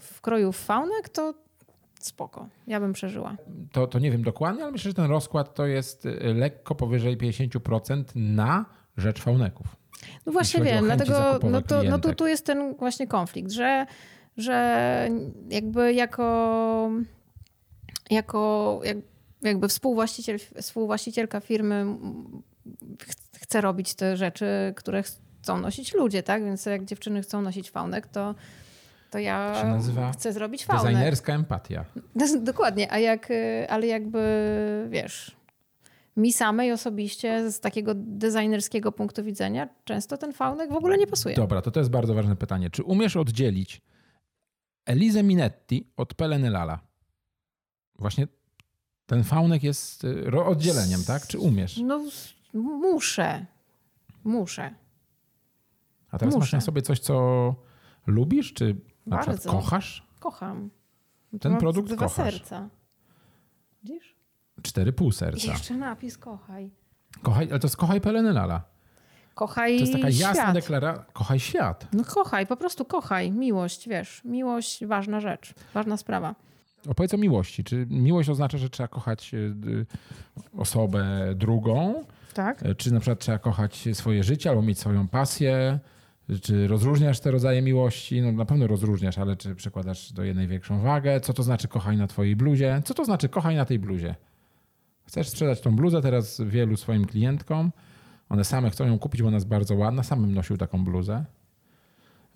[0.02, 1.34] w kroju faunek, to
[2.00, 2.48] spoko.
[2.68, 3.36] Ja bym przeżyła.
[3.72, 7.18] To, to nie wiem dokładnie, ale myślę, że ten rozkład to jest e, lekko powyżej
[7.18, 8.66] 50% na
[8.98, 9.68] rzecz fauneków.
[10.26, 13.86] No właśnie wiem, dlatego no to, no to tu jest ten właśnie konflikt, że,
[14.38, 15.10] że
[15.50, 16.92] jakby jako,
[18.10, 18.98] jako jak,
[19.42, 21.86] jakby współwłaściciel, współwłaścicielka firmy
[23.04, 26.44] ch- chce robić te rzeczy, które chcą nosić ludzie, tak?
[26.44, 28.36] Więc jak dziewczyny chcą nosić faunek, to,
[29.12, 30.86] to ja To się nazywa chcę zrobić faunek.
[30.86, 31.86] Designerska empatia.
[32.42, 34.20] Dokładnie, a jak, y, ale jakby
[34.90, 35.36] wiesz,
[36.18, 41.36] mi samej osobiście z takiego designerskiego punktu widzenia często ten faunek w ogóle nie pasuje.
[41.36, 42.70] Dobra, to to jest bardzo ważne pytanie.
[42.70, 43.82] Czy umiesz oddzielić
[44.86, 46.80] Elizę Minetti od Peleny Lala?
[48.00, 48.28] Właśnie
[49.10, 51.28] ten faunek jest y, oddzieleniem, tak?
[51.28, 51.78] Czy umiesz?
[51.78, 52.04] No
[52.54, 53.46] muszę,
[54.24, 54.74] muszę.
[56.12, 56.58] A teraz masz muszę.
[56.58, 57.16] na sobie coś, co
[58.08, 59.52] lubisz, czy na przykład Bardzo.
[59.52, 60.08] kochasz?
[60.20, 60.70] Kocham.
[61.42, 62.34] Ten mam produkt dwa kochasz.
[62.34, 62.70] serca.
[63.84, 64.16] Widzisz?
[64.62, 65.52] Cztery pół I serca.
[65.52, 66.72] jeszcze napis kochaj.
[67.24, 68.64] Kochaj, ale to jest kochaj Pelenę Lala.
[69.36, 70.54] Kochaj To jest taka jasna świat.
[70.54, 71.06] deklaracja.
[71.14, 71.88] Kochaj świat.
[71.94, 73.32] No kochaj, po prostu kochaj.
[73.32, 74.22] Miłość, wiesz.
[74.26, 75.54] Miłość, ważna rzecz.
[75.74, 76.36] Ważna sprawa.
[76.88, 77.64] Opowiedz o miłości.
[77.64, 79.86] Czy miłość oznacza, że trzeba kochać y,
[80.58, 82.04] osobę drugą?
[82.34, 82.64] Tak?
[82.64, 85.80] E, Czy na przykład trzeba kochać swoje życie albo mieć swoją pasję?
[86.42, 88.22] Czy rozróżniasz te rodzaje miłości?
[88.22, 91.20] No na pewno rozróżniasz, ale czy przykładasz do jednej większą wagę?
[91.22, 92.82] Co to znaczy kochaj na twojej bluzie?
[92.86, 94.16] Co to znaczy kochaj na tej bluzie?
[95.06, 97.72] Chcesz sprzedać tą bluzę teraz wielu swoim klientkom.
[98.30, 100.04] One same chcą ją kupić, bo ona jest bardzo ładna.
[100.04, 101.26] Sam bym nosił taką bluzę.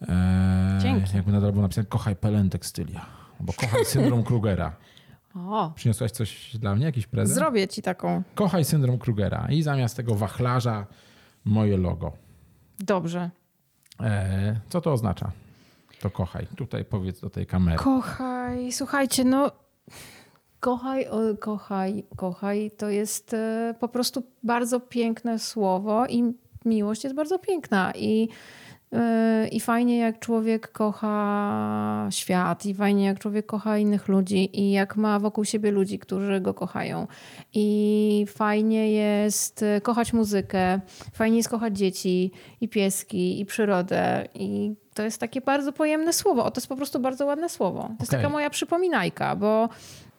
[0.01, 1.15] Eee, Dzięki.
[1.15, 3.05] Jakby nadal było napisane kochaj Pelen Tekstylia.
[3.43, 4.75] Albo kochaj syndrom Krugera.
[5.35, 6.85] O, Przyniosłaś coś dla mnie?
[6.85, 7.35] Jakiś prezent?
[7.35, 8.23] zrobię ci taką.
[8.35, 9.47] Kochaj syndrom Krugera.
[9.49, 10.85] I zamiast tego wachlarza
[11.45, 12.11] moje logo.
[12.79, 13.29] Dobrze.
[13.99, 15.31] Eee, co to oznacza?
[15.99, 16.47] To kochaj.
[16.55, 17.77] Tutaj powiedz do tej kamery.
[17.77, 19.51] Kochaj, słuchajcie, no
[20.59, 26.33] kochaj, o, kochaj, kochaj, to jest e, po prostu bardzo piękne słowo i
[26.65, 28.29] miłość jest bardzo piękna i,
[29.51, 34.95] i fajnie jak człowiek kocha świat i fajnie jak człowiek kocha innych ludzi i jak
[34.95, 37.07] ma wokół siebie ludzi, którzy go kochają
[37.53, 40.79] i fajnie jest kochać muzykę,
[41.13, 46.45] fajnie jest kochać dzieci i pieski i przyrodę i to jest takie bardzo pojemne słowo.
[46.45, 47.81] O, to jest po prostu bardzo ładne słowo.
[47.81, 48.21] To jest Okej.
[48.21, 49.69] taka moja przypominajka, bo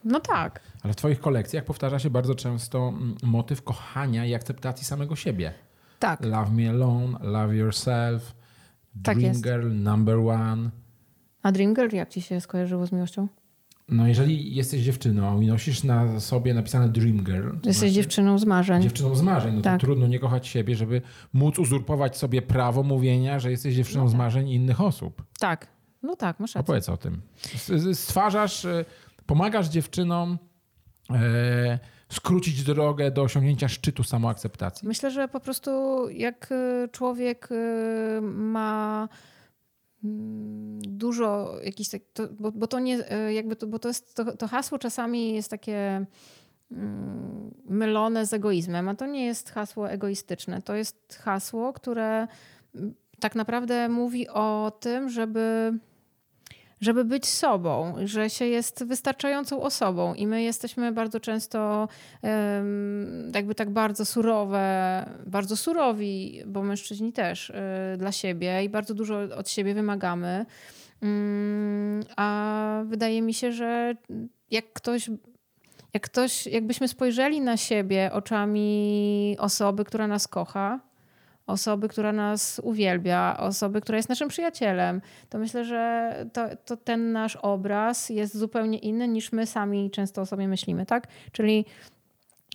[0.04, 4.86] no tak, Ale w twoich kolekcjach powtarza się bardzo często mm, motyw kochania i akceptacji
[4.86, 5.52] samego siebie.
[5.98, 6.24] tak.
[6.24, 8.34] Love me alone, love yourself,
[9.02, 9.44] Tak dream jest.
[9.44, 10.70] girl, number one.
[11.42, 13.28] A Dream Girl jak ci się skojarzyło z miłością?
[13.88, 18.44] No jeżeli jesteś dziewczyną i nosisz na sobie napisane dream girl, Jesteś znaczy dziewczyną z
[18.44, 18.82] marzeń.
[18.82, 19.80] dziewczyną z marzeń, no Tak.
[19.80, 21.02] to trudno nie kochać siebie, żeby
[21.32, 25.22] móc uzurpować sobie prawo mówienia, że jesteś dziewczyną z marzeń innych osób.
[25.38, 25.66] Tak.
[26.02, 26.60] No tak, masz rację.
[26.60, 27.20] Opowiedz o tym.
[27.94, 28.84] Stwarzasz, e,
[29.26, 30.38] pomagasz dziewczynom
[31.10, 31.78] e,
[32.14, 34.88] skrócić drogę do osiągnięcia szczytu samoakceptacji.
[34.88, 35.70] Myślę, że po prostu
[36.08, 39.08] jak y, człowiek y, ma
[40.04, 44.14] mm, dużo jakichś tak, to, bo, bo to nie y, jakby to, bo to jest
[44.14, 46.06] to, to hasło czasami jest takie
[46.72, 50.62] mm, mylone z egoizmem, a to nie jest hasło egoistyczne.
[50.62, 52.28] To jest hasło, które
[52.74, 55.72] mm, tak naprawdę mówi o tym, żeby
[56.80, 61.88] żeby być sobą, że się jest wystarczającą osobą i my jesteśmy bardzo często
[63.34, 67.54] jakby tak bardzo surowe, bardzo surowi, bo mężczyźni też y,
[67.98, 70.46] dla siebie i bardzo dużo od siebie wymagamy.
[71.02, 73.94] Mm, A wydaje mi się, że
[74.50, 75.10] jak ktoś
[75.94, 80.80] jak ktoś, jakbyśmy spojrzeli na siebie oczami osoby, która nas kocha,
[81.46, 87.12] osoby, która nas uwielbia, osoby, która jest naszym przyjacielem, to myślę, że to, to ten
[87.12, 91.06] nasz obraz jest zupełnie inny niż my sami często o sobie myślimy, tak?
[91.32, 91.64] Czyli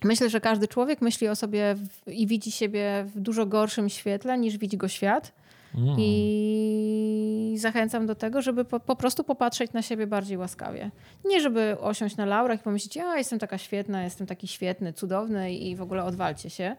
[0.04, 4.38] myślę, że każdy człowiek myśli o sobie w, i widzi siebie w dużo gorszym świetle
[4.38, 5.32] niż widzi go świat.
[5.74, 5.96] Mm.
[5.98, 10.90] I zachęcam do tego, żeby po, po prostu popatrzeć na siebie bardziej łaskawie.
[11.24, 15.54] Nie żeby osiąść na laurach i pomyśleć, ja jestem taka świetna, jestem taki świetny, cudowny
[15.54, 16.76] i w ogóle odwalcie się.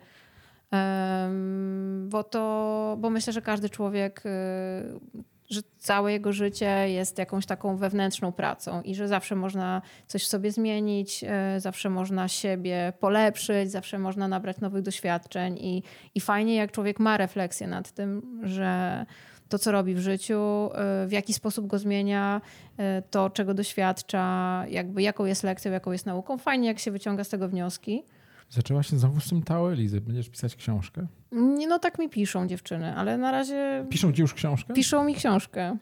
[2.03, 4.29] Bo to, bo myślę, że każdy człowiek, y,
[5.49, 10.27] że całe jego życie jest jakąś taką wewnętrzną pracą i że zawsze można coś w
[10.27, 15.83] sobie zmienić, y, zawsze można siebie polepszyć, zawsze można nabrać nowych doświadczeń i,
[16.15, 19.05] i fajnie jak człowiek ma refleksję nad tym, że
[19.49, 20.69] to, co robi w życiu,
[21.03, 22.41] y, w jaki sposób go zmienia,
[23.11, 26.37] to, czego doświadcza, jakby jaką jest lekcją, jaką jest nauką.
[26.37, 28.03] Fajnie, jak się wyciąga z tego wnioski.
[28.51, 30.01] Zaczęła się znowu z tym Tao Elizy.
[30.01, 31.07] Będziesz pisać książkę?
[31.31, 34.73] Nie, No tak mi piszą dziewczyny, ale na razie Piszą ci już książkę?
[34.73, 35.77] piszą mi książkę.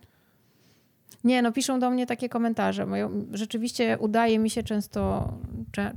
[1.24, 2.88] Nie, no piszą do mnie takie komentarze.
[3.34, 5.34] Rzeczywiście udaje mi się często,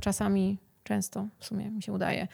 [0.01, 2.29] czasami, często w sumie mi się udaje.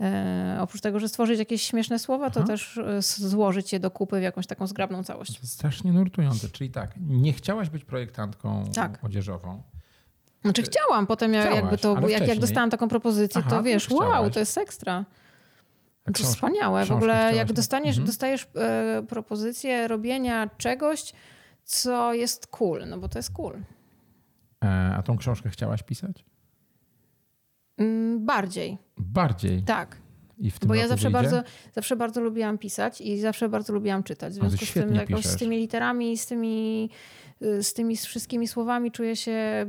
[0.00, 2.46] E, oprócz tego, że stworzyć jakieś śmieszne słowa, to Aha.
[2.46, 5.32] też e, złożyć je do kupy w jakąś taką zgrabną całość.
[5.32, 6.48] To jest strasznie nurtujące.
[6.48, 9.04] Czyli tak, nie chciałaś być projektantką Tak.
[9.04, 9.62] odzieżową.
[10.42, 13.62] Znaczy chciałam, potem ja, Chciałaś, jakby to, jak, jak dostałam taką propozycję, Aha, to to
[13.62, 15.04] wiesz, wow, to jest ekstra.
[16.04, 16.86] To książkę- wspaniałe.
[16.86, 18.06] W ogóle jak dostaniesz, Mhm.
[18.06, 21.12] dostajesz e, propozycję robienia czegoś,
[21.64, 23.54] co jest cool, no bo to jest cool.
[24.64, 26.24] E, a tą książkę chciałaś pisać?
[27.78, 29.62] Mm, bardziej, Bardziej.
[29.62, 29.96] tak.
[30.38, 31.30] I w tym Bo ja zawsze wyjdzie?
[31.30, 31.42] bardzo,
[31.74, 34.32] zawsze bardzo lubiłam pisać i zawsze bardzo lubiłam czytać.
[34.32, 36.90] W związku z tym jakoś z tymi literami, z tymi,
[37.30, 39.66] y, z tymi wszystkimi słowami czuję się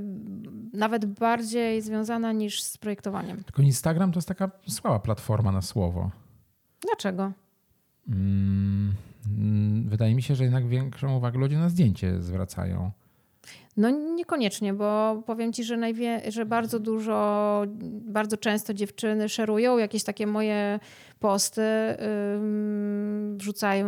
[0.73, 3.43] nawet bardziej związana niż z projektowaniem.
[3.43, 6.11] Tylko Instagram to jest taka słaba platforma na słowo.
[6.81, 7.31] Dlaczego?
[8.09, 8.93] Mm,
[9.39, 12.91] mm, wydaje mi się, że jednak większą uwagę ludzie na zdjęcie zwracają.
[13.77, 17.61] No niekoniecznie, bo powiem ci, że, najwie- że bardzo dużo,
[18.01, 20.79] bardzo często dziewczyny szerują jakieś takie moje
[21.19, 21.61] posty,
[22.35, 23.87] ym, wrzucają,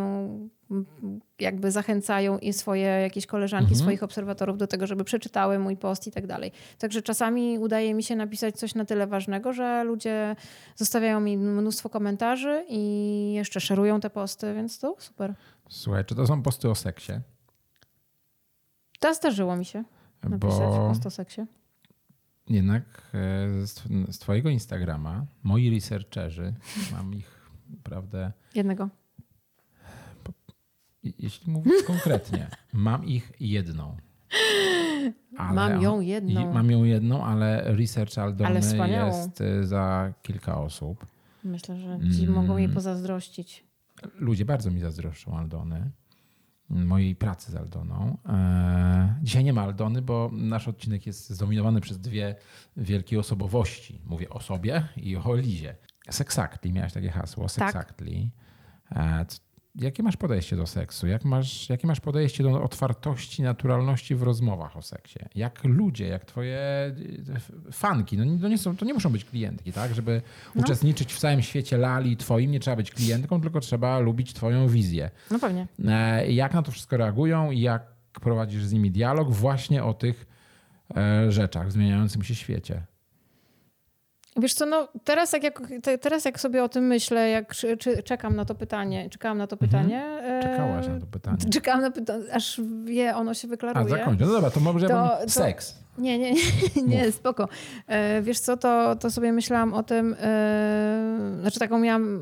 [1.39, 3.81] jakby zachęcają i swoje jakieś koleżanki, Mhm.
[3.81, 6.51] swoich obserwatorów do tego, żeby przeczytały mój post i tak dalej.
[6.77, 10.35] Także czasami udaje mi się napisać coś na tyle ważnego, że ludzie
[10.75, 15.33] zostawiają mi mnóstwo komentarzy i jeszcze szerują te posty, więc to super.
[15.69, 17.11] Słuchaj, czy to są posty o seksie?
[18.99, 19.83] To zdarzyło mi się
[20.23, 21.41] napisać Bo post o seksie.
[22.49, 22.83] jednak
[23.13, 23.83] e, z,
[24.15, 26.53] z twojego Instagrama moi researcherzy,
[26.91, 28.89] mam ich naprawdę, Jednego.
[31.19, 33.97] Jeśli mówić konkretnie, mam ich jedną.
[35.37, 36.53] Ale- Mam ją jedną.
[36.53, 38.59] Mam ją jedną, ale research Aldony Ale
[39.07, 41.05] jest e, za kilka osób.
[41.43, 42.35] Myślę, że ci Mm.
[42.35, 43.65] mogą jej pozazdrościć.
[44.19, 45.91] Ludzie bardzo mi zazdroszczą Aldony,
[46.69, 48.17] mojej pracy z Aldoną.
[48.29, 52.35] E, Dzisiaj nie ma Aldony, bo nasz odcinek jest zdominowany przez dwie
[52.77, 54.01] wielkie osobowości.
[54.05, 55.75] Mówię o sobie i o Lizie.
[56.09, 57.51] Sexactly, miałaś takie hasło, Tak.
[57.51, 58.29] Sexactly.
[59.27, 59.39] C-
[59.79, 61.07] Jakie masz podejście do seksu?
[61.07, 65.19] Jak masz, jakie masz podejście do otwartości, naturalności w rozmowach o seksie?
[65.35, 66.93] Jak ludzie, jak twoje e,
[67.71, 69.95] fanki, no to nie, są, to nie muszą być klientki, tak?
[69.95, 70.21] Żeby
[70.55, 70.61] No.
[70.61, 75.09] uczestniczyć w całym świecie lali twoim, nie trzeba być klientką, tylko trzeba lubić twoją wizję.
[75.31, 75.67] No pewnie.
[75.87, 77.83] E, Jak na to wszystko reagują i jak
[78.21, 80.25] prowadzisz z nimi dialog właśnie o tych
[80.97, 82.81] e, rzeczach w zmieniającym się świecie?
[84.37, 87.77] Wiesz co, no teraz jak, jak, te- teraz jak sobie o tym myślę, jak czy,
[87.77, 90.03] czy czekam na to pytanie, czekałam na to pytanie.
[90.03, 90.41] e, Mhm.
[90.43, 91.37] Czekałaś na to pytanie.
[91.53, 93.89] Czekałam na pytanie, aż wie, ono się A, wyklaruje.
[93.89, 94.25] zakończę.
[94.25, 95.75] No dobra, to może To- to- seks.
[95.97, 96.41] Nie, nie, nie,
[96.87, 97.47] nie spoko.
[97.87, 102.19] E, wiesz co, to, to sobie myślałam o tym, e, znaczy taką miałam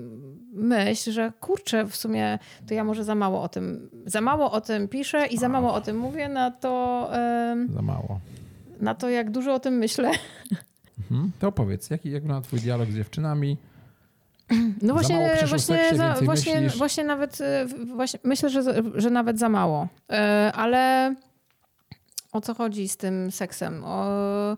[0.54, 4.62] myśl, że kurczę, w sumie to ja może za mało o tym, za mało o
[4.62, 7.10] tym piszę i za mało o tym mówię, na to,
[7.74, 8.20] Za mało.
[8.82, 10.12] na to jak dużo o tym myślę.
[11.00, 11.32] Mhm.
[11.40, 13.58] To opowiedz, jaki jak wygląda twój dialog z dziewczynami?
[14.82, 16.78] No właśnie, właśnie, seksie, za, właśnie, myślisz.
[16.78, 18.64] właśnie nawet, e, właśnie, myślę, że,
[18.96, 19.88] że nawet za mało.
[20.12, 21.16] E, Ale
[22.32, 23.84] o co chodzi z tym seksem?
[23.86, 24.58] O,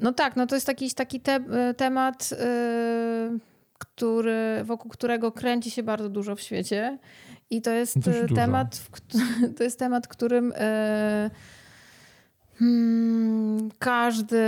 [0.00, 1.40] no tak, no to jest jakiś taki te,
[1.76, 3.38] temat, e,
[3.78, 6.98] który, wokół którego kręci się bardzo dużo w świecie.
[7.50, 8.90] I to jest Dość temat, w,
[9.56, 11.30] to jest temat, którym e,
[12.62, 14.44] hmm, każdy,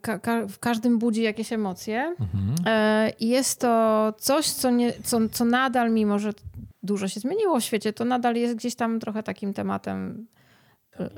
[0.00, 2.14] ka, ka, w każdym budzi jakieś emocje.
[2.20, 2.54] Mhm.
[2.66, 6.32] E, I jest to coś, co, nie, co, co nadal, mimo że
[6.82, 10.26] dużo się zmieniło w świecie, to nadal jest gdzieś tam trochę takim tematem
[11.00, 11.10] e,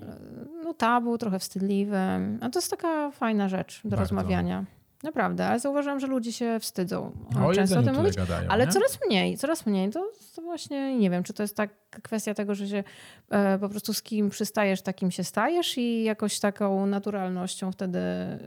[0.65, 2.39] no tabu, trochę wstydliwym.
[2.41, 4.03] A to jest taka fajna rzecz do Bardzo.
[4.03, 4.65] rozmawiania.
[5.03, 7.13] Naprawdę, ale zauważyłam, że ludzie się wstydzą
[7.45, 8.17] O często o tym mówić.
[8.17, 8.73] gadają, Ale nie?
[8.73, 9.91] coraz mniej, coraz mniej.
[9.91, 11.71] To, to właśnie nie wiem, czy to jest tak
[12.03, 12.85] kwestia tego, że się
[13.31, 17.99] e, po prostu z kim przystajesz, takim się stajesz i jakoś taką naturalnością wtedy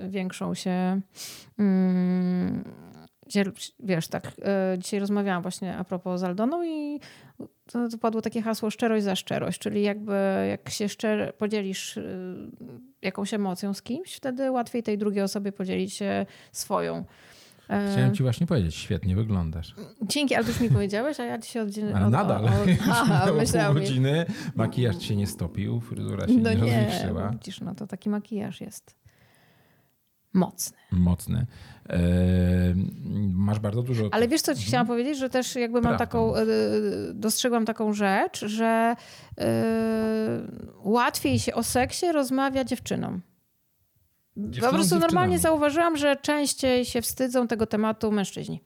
[0.09, 1.01] większą się.
[1.59, 2.63] Mm,
[3.79, 6.99] wiesz, tak, e, dzisiaj rozmawiałam właśnie a propos z Aldoną i
[7.71, 10.13] to, to padło takie hasło szczerość za szczerość, czyli jakby
[10.49, 12.37] jak się szczer, podzielisz y,
[13.01, 17.05] jakąś emocją z kimś, wtedy łatwiej tej drugiej osobie podzielić się swoją.
[17.69, 19.75] E, Chciałem ci właśnie powiedzieć, świetnie wyglądasz.
[20.01, 21.93] Dzięki, ale już mi powiedziałeś, a ja dzisiaj oddzielę.
[21.95, 22.45] Ale nadal.
[22.89, 23.73] Aha, Minęło pół myślałam.
[23.73, 27.29] godziny, makijaż się nie stopił, fryzura się No nie, nie, rozwietrzyła.
[27.29, 28.95] widzisz, no to taki makijaż jest
[30.35, 30.77] mocny.
[30.91, 31.45] Mocny.
[33.33, 34.09] Masz bardzo dużo...
[34.11, 36.05] Ale wiesz, co ci chciałam powiedzieć, że też jakby mam Prawda.
[36.05, 36.45] taką, e,
[37.13, 38.95] dostrzegłam taką rzecz, że
[39.37, 39.63] e,
[40.83, 43.21] łatwiej się o seksie rozmawia dziewczynom.
[44.35, 48.61] Po Dziewczynom prostu normalnie zauważyłam, że częściej się wstydzą tego tematu mężczyźni.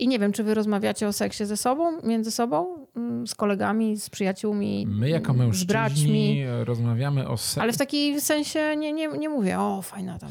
[0.00, 3.96] I nie wiem, czy wy rozmawiacie o seksie ze sobą, między sobą, mm, z kolegami,
[3.96, 6.00] z przyjaciółmi, My jako mm, z braćmi.
[6.00, 7.60] mężczyźni rozmawiamy o seksie.
[7.60, 10.30] Ale w takim sensie nie, nie, nie mówię, o fajna tam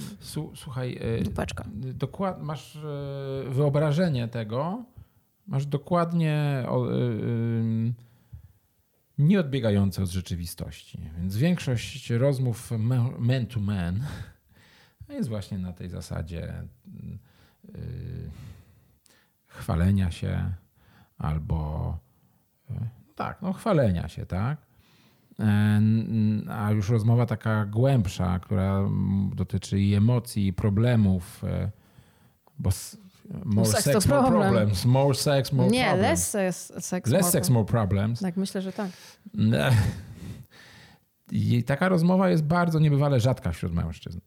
[0.55, 1.65] Słuchaj, e, dupeczka.
[1.73, 2.79] dokład, masz e,
[3.49, 4.83] wyobrażenie tego,
[5.47, 6.67] masz dokładnie e,
[9.17, 10.99] nieodbiegające od rzeczywistości.
[11.17, 12.71] Więc większość rozmów
[13.19, 14.03] man to man
[15.09, 16.63] jest właśnie na tej zasadzie
[17.75, 18.29] y,
[19.59, 20.51] chwalenia się
[21.17, 21.97] albo
[22.71, 22.73] y,
[23.15, 24.57] tak, no chwalenia się, tak?
[25.39, 25.81] E,
[26.51, 28.79] A już rozmowa taka głębsza, która
[29.35, 31.71] dotyczy i emocji, i problemów, e,
[32.59, 32.69] bo
[33.45, 34.41] more sex, to more problem.
[34.53, 36.09] problems, more sex, more Nie, problems.
[36.09, 38.19] less sex, sex Less more- sex, more problems.
[38.19, 38.89] Tak, myślę, że tak.
[41.31, 44.19] I taka rozmowa jest bardzo niebywale rzadka wśród mężczyzn.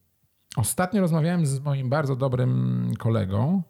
[0.56, 3.62] Ostatnio rozmawiałem z moim bardzo dobrym kolegą.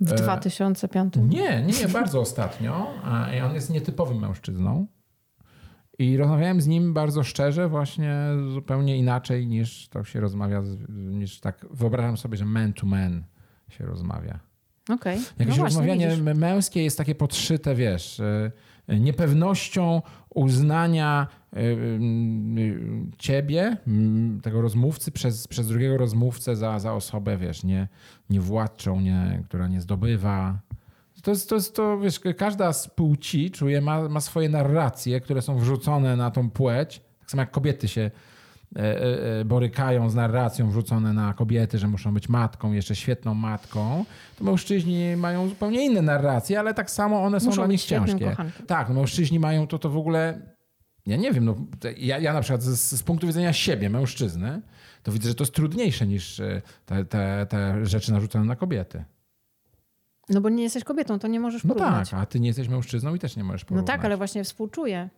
[0.00, 1.14] W E, 2005.
[1.16, 2.86] Nie, nie, nie, bardzo ostatnio.
[3.04, 4.86] A i on jest nietypowym mężczyzną.
[5.98, 8.16] I rozmawiałem z nim bardzo szczerze, właśnie
[8.52, 13.24] zupełnie inaczej niż to się rozmawia, niż tak wyobrażam sobie, że man to man
[13.68, 14.40] się rozmawia.
[14.88, 15.18] Okej.
[15.18, 16.36] Jakieś no właśnie, rozmawianie widzisz.
[16.36, 18.52] męskie jest takie podszyte, wiesz, y,
[18.88, 20.02] niepewnością
[20.34, 22.80] uznania y, y,
[23.18, 23.76] ciebie,
[24.42, 27.88] tego rozmówcy, przez, przez drugiego rozmówcę za, za osobę, wiesz, nie,
[28.30, 30.58] niewładczą, nie, która nie zdobywa.
[31.22, 35.42] To jest, to jest to, wiesz, każda z płci czuje, ma, ma swoje narracje, które
[35.42, 37.00] są wrzucone na tą płeć.
[37.20, 38.37] Tak samo jak kobiety się e, e, e,
[39.44, 44.04] borykają z narracją wrzucone na kobiety, że muszą być matką, jeszcze świetną matką,
[44.38, 48.30] to mężczyźni mają zupełnie inne narracje, ale tak samo one są Muszą dla nich ciężkie.
[48.30, 48.66] kochankiem.
[48.66, 50.40] Tak, no mężczyźni mają to, to w ogóle,
[51.06, 51.54] ja nie wiem, no,
[51.96, 54.62] ja, ja na przykład z, z punktu widzenia siebie, mężczyzny,
[55.02, 59.04] to widzę, że to jest trudniejsze niż e, te, te, te rzeczy narzucone na kobiety.
[60.28, 62.10] No bo nie jesteś kobietą, to nie możesz No porównać.
[62.10, 63.86] tak, a ty nie jesteś mężczyzną i też nie możesz no porównać.
[63.86, 65.08] tak, ale właśnie współczuję.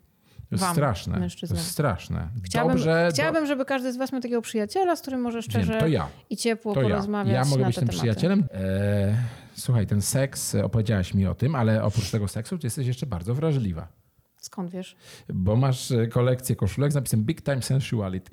[0.50, 1.28] To jest wam, straszne.
[1.48, 2.28] To jest straszne.
[2.44, 5.80] Chciałabym, Dobrze, chciałabym, żeby każdy z was miał takiego przyjaciela, z którym może szczerze Wiem,
[5.80, 6.08] to ja.
[6.30, 6.88] i ciepło To ja.
[6.88, 7.98] porozmawiać Ja mogę na być tym tematy.
[7.98, 8.44] przyjacielem.
[8.54, 9.14] E,
[9.54, 13.06] słuchaj, ten seks, e, opowiedziałaś mi o tym, ale oprócz tego seksu, ty jesteś jeszcze
[13.06, 13.88] bardzo wrażliwa.
[14.36, 14.96] Skąd wiesz?
[15.28, 18.30] Bo masz e, kolekcję koszulek z napisem Big Time Sensuality.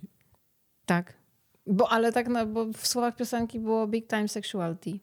[0.85, 1.13] Tak.
[1.67, 4.99] Bo, ale tak, no, bo w słowach piosenki było big time sexuality.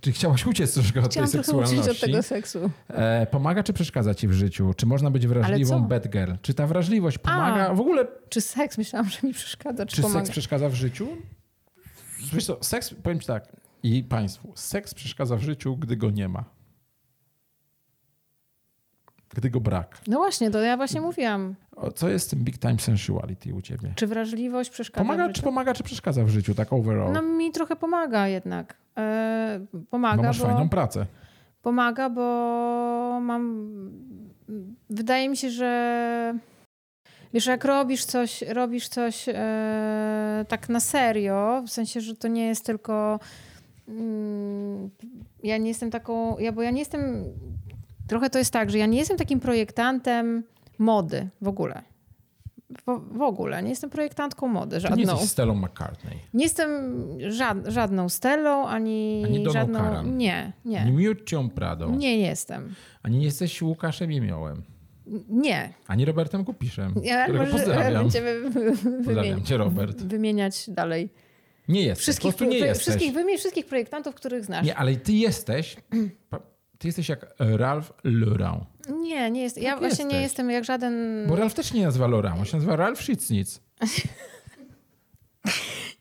[0.00, 1.90] Czy chciałaś uciec troszkę od Chciałam tej seksualności?
[1.90, 2.70] od tego seksu.
[2.88, 4.74] E, pomaga czy przeszkadza ci w życiu?
[4.76, 6.32] Czy można być wrażliwą bad girl?
[6.42, 7.68] Czy ta wrażliwość pomaga?
[7.68, 7.74] A.
[7.74, 8.78] W ogóle Czy seks?
[8.78, 10.20] Myślałam, że mi przeszkadza, czy, Czy pomaga.
[10.20, 11.08] seks przeszkadza w życiu?
[12.32, 16.28] Wiesz co, seks, powiem ci tak, i państwu, seks przeszkadza w życiu, gdy go nie
[16.28, 16.44] ma.
[19.34, 20.00] Gdy go brak.
[20.06, 21.54] No właśnie, to ja właśnie mówiłam.
[21.94, 23.92] Co jest tym big time sensuality u ciebie?
[23.96, 27.12] Czy wrażliwość przeszkadza Pomaga czy, pomaga, czy przeszkadza w życiu, tak overall?
[27.12, 28.76] No mi trochę pomaga jednak.
[28.98, 31.06] E, Bo pomaga, masz bo, fajną pracę.
[31.62, 32.22] pomaga, bo
[33.22, 33.68] mam...
[34.90, 36.34] Wydaje mi się, że
[37.34, 42.46] wiesz, jak robisz coś, robisz coś e, tak na serio, w sensie, że to nie
[42.46, 43.20] jest tylko...
[43.88, 44.90] Mm,
[45.42, 46.38] ja nie jestem taką...
[46.38, 47.24] Ja, bo ja nie jestem...
[48.08, 50.44] Trochę to jest tak, że ja nie jestem takim projektantem
[50.78, 51.82] mody w ogóle.
[52.86, 53.62] W, w ogóle.
[53.62, 55.12] Nie jestem projektantką mody, To nie żadną.
[55.12, 56.18] jesteś Stellą McCartney.
[56.34, 56.70] Nie jestem
[57.30, 59.78] żad, żadną Stellą, ani, Ani Doną żadną...
[59.78, 60.16] Karan.
[60.16, 60.84] Nie, Nie.
[60.84, 60.92] nie.
[60.92, 61.90] Miucią Pradą.
[61.96, 62.74] Nie jestem.
[63.02, 64.62] Ani nie jesteś Łukaszem Jemiołem.
[65.28, 65.72] Nie.
[65.86, 68.02] Ani Robertem Kupiszem, Ja którego pozdrawiam.
[68.02, 68.40] będziemy
[69.04, 70.02] Pozdrawiam cię, Robert.
[70.02, 71.08] wymieniać dalej.
[71.68, 72.82] Nie jesteś, Wszystkich, po prostu nie wy- jesteś.
[72.82, 74.66] wszystkich, wymień wszystkich projektantów, których znasz.
[74.66, 75.76] Nie, ale ty jesteś,
[76.78, 78.64] ty jesteś jak Ralph Lauren.
[79.00, 79.58] Nie, nie jest.
[79.62, 80.22] Ja Tak właśnie nie jesteś.
[80.22, 81.24] jestem jak żaden.
[81.28, 83.60] Bo Ralph też nie nazywa Lauren, on się nazywa Ralph Schitznitz.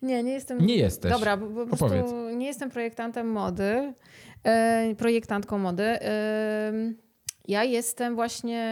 [0.01, 0.65] Nie, nie jestem.
[0.65, 1.11] Nie jesteś.
[1.11, 3.93] Dobra, bo, bo po prostu nie jestem projektantem mody,
[4.43, 5.84] e, projektantką mody.
[5.84, 6.71] E,
[7.47, 8.63] ja jestem właśnie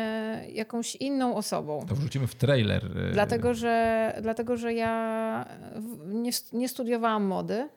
[0.53, 1.85] jakąś inną osobą.
[1.89, 2.85] To wrzucimy w trailer.
[2.85, 5.45] y, Dlatego, że, dlatego, że ja
[6.05, 7.69] nie, nie studiowałam mody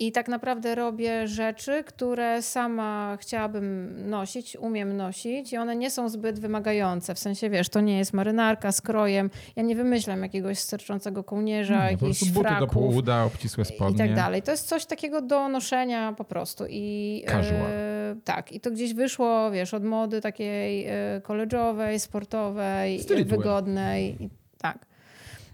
[0.00, 6.08] i tak naprawdę robię rzeczy, które sama chciałabym nosić, umiem nosić i one nie są
[6.08, 7.14] zbyt wymagające.
[7.14, 9.30] W sensie, wiesz, to nie jest marynarka z krojem.
[9.56, 13.98] Ja nie wymyślam jakiegoś sterczącego kołnierza, nie, jakichś buty do fraków półuda, obcisłe i spodnie.
[13.98, 14.42] tak dalej.
[14.42, 16.64] To jest coś takiego do noszenia po prostu.
[16.68, 17.54] I, Casual.
[17.54, 23.38] e, tak, i to gdzieś wyszło, wiesz, od mody takiej e, koleżowej, sportowej, Streetwear.
[23.38, 24.16] wygodnej.
[24.24, 24.28] I,
[24.58, 24.86] tak.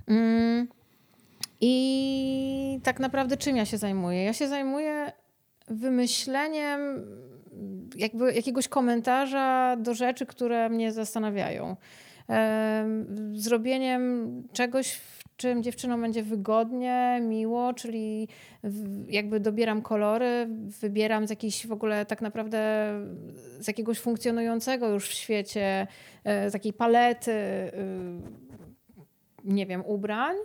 [0.09, 0.68] Mm,
[1.61, 4.25] I tak naprawdę czym ja się zajmuję?
[4.25, 5.13] Ja się zajmuję
[5.69, 6.81] wymyśleniem
[7.97, 11.77] jakby jakiegoś komentarza do rzeczy, które mnie zastanawiają.
[12.29, 18.29] Em, Zrobieniem czegoś, w czym dziewczynom będzie wygodnie, miło, czyli
[19.09, 20.49] jakby dobieram kolory,
[20.81, 22.91] wybieram z jakiejś w ogóle tak naprawdę
[23.61, 25.87] z jakiegoś funkcjonującego już w świecie
[26.25, 27.73] e, takiej palety, y,
[29.45, 30.37] nie wiem, ubrań.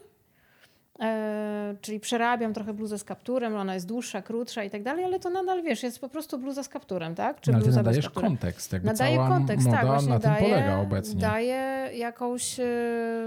[0.99, 5.19] E, czyli przerabiam trochę bluzę z kapturem, ona jest dłuższa, krótsza i tak dalej, ale
[5.19, 7.41] to nadal, wiesz, jest po prostu bluza z kapturem, tak?
[7.41, 8.73] Czy No, ale bluza nadajesz kontekst.
[8.73, 11.21] Jakby Nadaje cała kontekst, moda tak, właśnie na tym daje, polega obecnie.
[11.21, 12.65] daje jakąś e,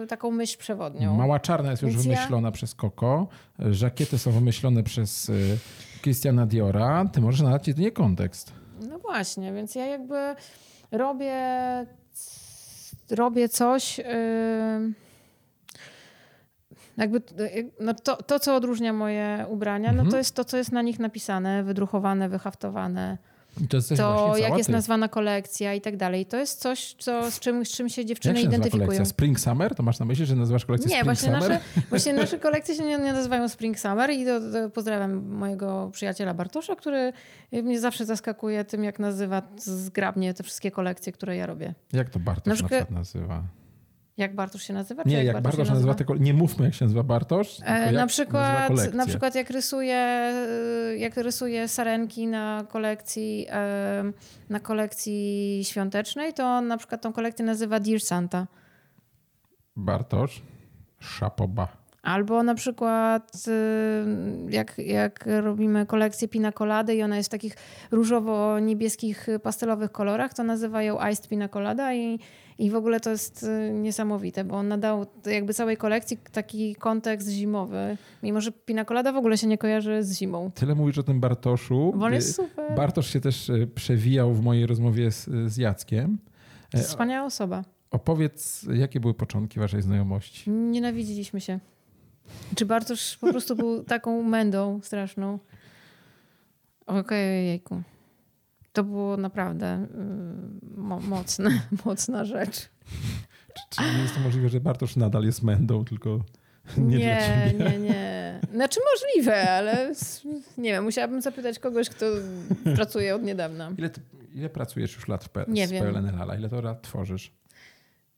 [0.08, 1.14] taką myśl przewodnią.
[1.14, 3.26] Mała czarna jest już Więc ja- wymyślona przez Coco.
[3.58, 5.58] Żakiety są wymyślone przez y,
[6.02, 7.04] Christiana Diora.
[7.12, 8.52] Ty możesz nadać jedynie kontekst.
[8.88, 10.34] No właśnie, więc ja jakby
[10.92, 11.36] robię,
[13.10, 13.98] robię coś.
[13.98, 14.04] Yy,
[16.96, 17.22] jakby
[17.54, 20.10] yy, no to, to, co odróżnia moje ubrania, no Mhm.
[20.10, 23.18] to jest to, co jest na nich napisane, wydrukowane, wyhaftowane.
[23.64, 26.26] I to jest To jak jest nazwana kolekcja i tak dalej.
[26.26, 28.86] To jest coś, co, z, czym, z czym się Jak dziewczyny się nazywa identyfikują.
[28.86, 29.04] kolekcja?
[29.04, 29.74] Spring Summer?
[29.74, 31.48] To masz na myśli, że nazywasz kolekcję Nie, Spring właśnie Summer?
[31.50, 35.90] nasze, właśnie nasze kolekcje się nie, nie nazywają Spring Summer i to, to pozdrawiam mojego
[35.92, 37.12] przyjaciela Bartosza, który
[37.52, 41.74] mnie zawsze zaskakuje tym, jak nazywa zgrabnie te wszystkie kolekcje, które ja robię.
[41.92, 43.42] Jak to Bartosz Na na, przykład- przykład nazywa?
[44.16, 45.02] Jak Bartosz się nazywa?
[45.06, 48.06] Nie, jak Bartosz nazywa, tylko nie mówmy jak się nazywa Bartosz, E, jak na, nazywa
[48.06, 50.32] przykład, na przykład jak rysuje,
[50.96, 54.12] jak rysuje sarenki na kolekcji, e,
[54.48, 58.46] na kolekcji świątecznej, to on na przykład tą kolekcję nazywa Dear Santa.
[59.76, 60.42] Bartosz,
[61.00, 61.68] szapoba.
[62.04, 67.56] Albo na przykład y, jak, jak robimy kolekcję pina colady i ona jest w takich
[67.90, 72.18] różowo-niebieskich pastelowych kolorach, to nazywa ją Iced Pina Colada i,
[72.58, 77.28] i w ogóle to jest y, niesamowite, bo on nadał jakby całej kolekcji taki kontekst
[77.28, 80.50] zimowy, mimo że pina colada w ogóle się nie kojarzy z zimą.
[80.54, 81.92] Tyle mówisz o tym Bartoszu.
[81.96, 82.76] Bo on jest super.
[82.76, 86.18] Bartosz się też y, przewijał w mojej rozmowie z, z Jackiem.
[86.76, 87.64] Wspaniała osoba.
[87.90, 90.50] Opowiedz, jakie były początki waszej znajomości?
[90.50, 91.60] Nienawidziliśmy się.
[92.56, 95.38] Czy Bartosz po prostu był taką mędą straszną?
[96.86, 97.82] Okej, jejku.
[98.72, 99.86] To było naprawdę
[100.74, 101.50] y, mo- mocne,
[101.84, 102.56] mocna rzecz.
[103.54, 106.10] Czy, czy nie jest to możliwe, że Bartosz nadal jest mędą, tylko
[106.78, 107.64] nie, dla nie, ciebie?
[107.70, 108.40] nie, nie.
[108.54, 109.92] Znaczy możliwe, ale
[110.58, 112.06] nie wiem, musiałabym zapytać kogoś, kto
[112.76, 113.72] pracuje od niedawna.
[113.78, 114.00] Ile, ty,
[114.34, 115.84] ile pracujesz już lat w, P- Nie z wiem.
[115.84, 116.36] PLN Lala?
[116.36, 117.32] Ile to lat tworzysz?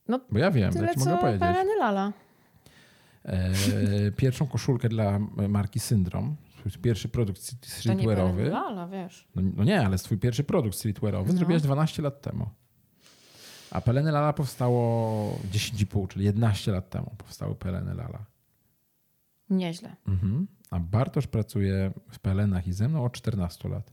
[0.08, 1.40] No, Bo ja wiem, ja Tyle ci mogę co powiedzieć.
[1.40, 2.12] Peleny Lala.
[3.26, 3.52] E,
[4.16, 5.18] pierwszą koszulkę dla
[5.48, 6.36] marki Syndrom,
[6.82, 8.44] pierwszy produkt To nie streetwearowy.
[8.50, 9.28] Lala, wiesz.
[9.34, 11.38] No, no nie, ale swój pierwszy produkt streetwearowy No.
[11.38, 12.48] zrobiłaś 12 lat temu.
[13.70, 18.24] A Peleny Lala powstało 10,5, czyli 11 lat temu powstały Peleny Lala.
[19.50, 19.96] Nieźle.
[20.08, 20.46] Mhm.
[20.70, 23.92] A Bartosz pracuje w Pelenach i ze mną od 14 lat.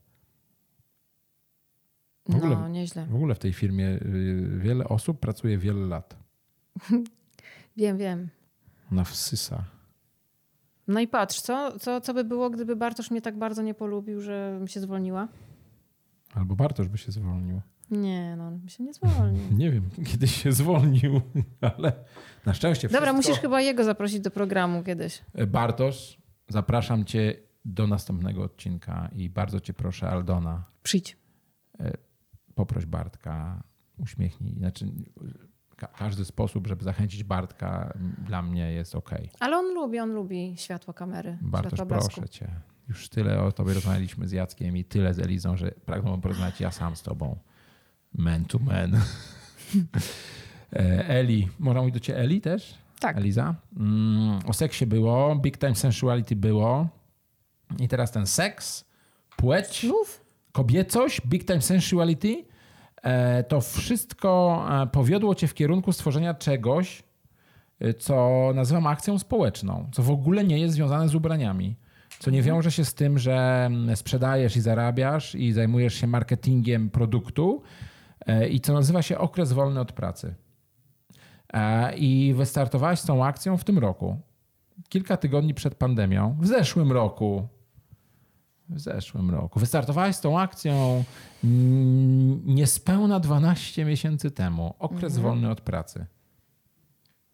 [2.29, 3.05] W ogóle- No, nieźle.
[3.05, 6.15] W ogóle w tej firmie y, wiele osób pracuje wiele lat.
[7.77, 8.29] Wiem, wiem.
[8.91, 9.63] Ona wsysa.
[10.87, 14.21] No i patrz, co, co, co by było, gdyby Bartosz mnie tak bardzo nie polubił,
[14.21, 15.27] że bym się zwolniła?
[16.33, 17.61] Albo Bartosz by się zwolnił.
[17.91, 19.43] Nie, no, on by się nie zwolnił.
[19.57, 21.21] Nie wiem, kiedy się zwolnił,
[21.77, 21.93] ale
[22.45, 23.15] na szczęście Dobra, wszystko...
[23.15, 25.21] musisz chyba jego zaprosić do programu kiedyś.
[25.47, 26.17] Bartosz,
[26.49, 31.17] zapraszam cię do następnego odcinka i bardzo cię proszę, Aldona, Przyjdź.
[32.55, 33.63] poproś Bartka,
[33.97, 34.55] uśmiechnij.
[34.57, 34.85] Znaczy,
[35.87, 37.93] ka- każdy sposób, żeby zachęcić Bartka
[38.25, 39.11] dla mnie jest ok.
[39.39, 42.13] Ale on lubi, on lubi światło kamery, Bartosz, światło blasku.
[42.15, 42.47] proszę cię.
[42.89, 46.71] Już tyle o tobie rozmawialiśmy z Jackiem i tyle z Elizą, że pragnę porozmawiać ja
[46.71, 47.37] sam z tobą.
[48.17, 48.91] Man to man.
[50.73, 52.75] E, Eli, można mówić do ciebie Eli też?
[52.99, 53.17] Tak.
[53.17, 53.55] Eliza?
[53.77, 56.87] Mm, o seksie było, big time sensuality było.
[57.79, 58.85] I teraz ten seks,
[59.37, 60.21] płeć, Mów.
[60.51, 62.45] kobiecość, big time sensuality,
[63.47, 67.03] to wszystko e, powiodło cię w kierunku stworzenia czegoś,
[67.79, 71.75] e, co nazywam akcją społeczną, co w ogóle nie jest związane z ubraniami.
[72.19, 76.89] Co nie wiąże się z tym, że mm, sprzedajesz i zarabiasz i zajmujesz się marketingiem
[76.89, 77.61] produktu
[78.25, 80.35] e, i co nazywa się okres wolny od pracy.
[81.53, 84.17] E, I wystartowałeś z tą akcją w tym roku.
[84.89, 87.47] Kilka tygodni przed pandemią, w zeszłym roku,
[88.69, 89.59] w zeszłym roku.
[89.59, 91.03] Wystartowałeś z tą akcją
[91.43, 94.73] mm, niespełna 12 miesięcy temu.
[94.79, 96.05] Okres wolny od pracy.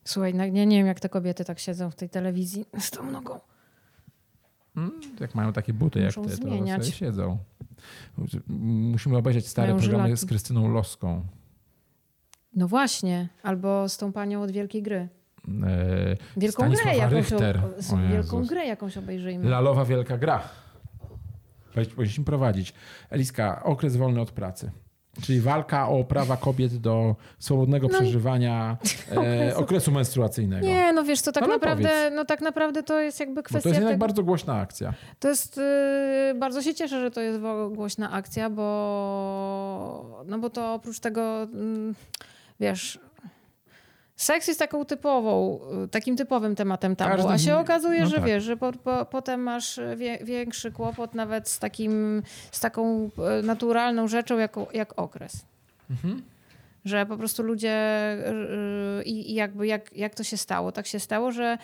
[0.05, 3.11] Słuchaj, no, ja nie wiem, jak te kobiety tak siedzą w tej telewizji z tą
[3.11, 3.39] nogą.
[4.77, 6.83] Mm, Jak mają takie buty jak Muszą ty, to zmieniać.
[6.85, 7.37] sobie siedzą.
[8.47, 10.21] Musimy obejrzeć stare Mają programy żylaki.
[10.21, 11.25] z Krystyną Loską.
[12.55, 15.09] No właśnie, albo z tą panią od Wielkiej Gry.
[15.63, 17.33] E, Wielką Stanisława grę jakąś,
[17.93, 19.49] o, wielką grę jakąś obejrzyjmy.
[19.49, 20.41] Lalowa Wielka Gra.
[21.87, 22.73] Powinniśmy prowadzić.
[23.09, 24.71] Eliska, okres wolny od pracy.
[25.21, 28.77] Czyli walka o prawa kobiet do swobodnego No przeżywania
[29.11, 29.59] e, Okresu.
[29.59, 30.65] okresu menstruacyjnego.
[30.67, 32.13] Nie, no wiesz, to tak No, naprawdę, powiedz.
[32.15, 34.93] no tak naprawdę to jest jakby Bo kwestia to jest jednak tego, bardzo głośna akcja.
[35.19, 37.39] To jest, yy, bardzo się cieszę, że to jest
[37.71, 41.95] głośna akcja, bo, no bo to oprócz tego, mm,
[42.59, 42.99] wiesz,
[44.19, 48.15] seks jest taką typową, y, takim typowym tematem tabu, Każdy a się okazuje, no że
[48.15, 48.25] tak.
[48.25, 53.09] wiesz, że po, po, potem masz wie, większy kłopot nawet z takim, z taką
[53.39, 55.45] y, naturalną rzeczą jak, jak okres.
[56.85, 57.73] Że po prostu ludzie
[58.99, 60.71] y, i i jakby jak, jak to się stało?
[60.71, 61.57] Tak się stało, że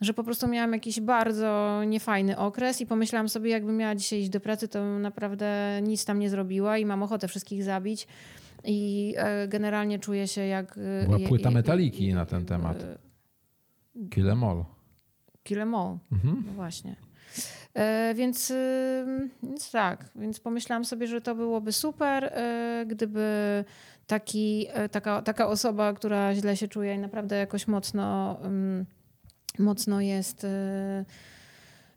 [0.00, 4.30] że po prostu miałam jakiś bardzo niefajny okres i pomyślałam sobie, jakbym miała dzisiaj iść
[4.30, 8.06] do pracy, to naprawdę nic tam nie zrobiła i mam ochotę wszystkich zabić.
[8.64, 10.78] I e, generalnie czuję się jak...
[11.02, 12.82] e, Była je- płyta je- Metaliki na ten temat.
[12.82, 12.98] e,
[14.10, 14.64] Kill em all.
[15.42, 15.98] Kill em all.
[16.12, 16.44] Mhm.
[16.46, 16.96] No właśnie.
[17.74, 18.52] E, więc,
[19.42, 23.24] więc tak, więc pomyślałam sobie, że to byłoby super, e, gdyby
[24.06, 28.86] taki, e, taka, taka osoba, która źle się czuje i naprawdę jakoś mocno, ym,
[29.58, 30.46] mocno jest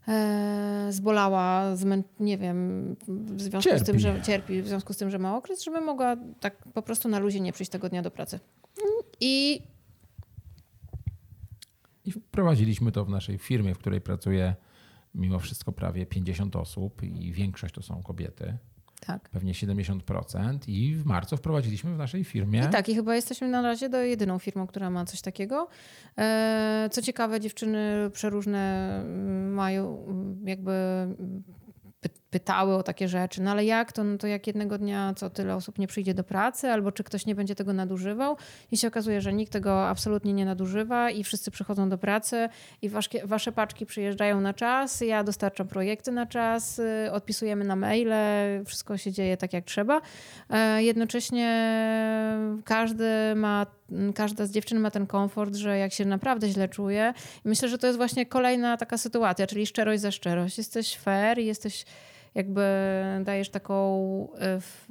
[0.08, 4.00] e, zbolała, zmę, nie wiem, w związku z tym, Cierpi.
[4.00, 7.20] że cierpi, w związku z tym, że ma okres, żeby mogła tak po prostu na
[7.20, 8.40] luzie nie przyjść tego dnia do pracy.
[9.22, 9.62] I
[12.06, 14.56] I wprowadziliśmy to w naszej firmie, w której pracuje
[15.16, 18.58] mimo wszystko prawie 50 osób i większość to są kobiety,
[19.00, 19.30] tak.
[19.30, 20.58] pewnie 70%.
[20.68, 22.66] I w marcu wprowadziliśmy w naszej firmie.
[22.70, 25.68] I tak, i chyba jesteśmy na razie do jedyną firmą, która ma coś takiego.
[26.18, 31.44] E, Co ciekawe, dziewczyny przeróżne mm, mają mm, jakby mm,
[32.36, 33.42] pytały o takie rzeczy.
[33.42, 34.04] No ale jak to?
[34.04, 37.26] No to jak jednego dnia co tyle osób nie przyjdzie do pracy, albo czy ktoś
[37.26, 38.38] nie będzie tego nadużywał?
[38.72, 42.50] I się okazuje, że nikt tego absolutnie nie nadużywa i wszyscy przychodzą do pracy
[42.82, 47.76] i wasze, wasze paczki przyjeżdżają na czas, ja dostarczam projekty na czas, y, odpisujemy na
[47.76, 48.14] maile,
[48.66, 50.02] wszystko się dzieje tak jak trzeba.
[50.50, 51.76] E, Jednocześnie
[52.66, 53.66] każdy ma,
[54.16, 57.14] każda z dziewczyn ma ten komfort, że jak się naprawdę źle czuje,
[57.46, 60.58] myślę, że to jest właśnie kolejna taka sytuacja, czyli szczerość za szczerość.
[60.58, 61.86] Jesteś fair jesteś
[62.36, 62.62] jakby
[63.24, 64.28] dajesz taką
[64.58, 64.88] f-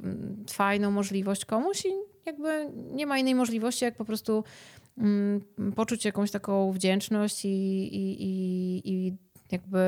[0.50, 1.88] fajną możliwość komuś i
[2.26, 4.44] jakby nie ma innej możliwości, jak po prostu
[4.98, 5.40] mm,
[5.76, 9.16] poczuć jakąś taką wdzięczność i, i, i, i
[9.52, 9.78] jakby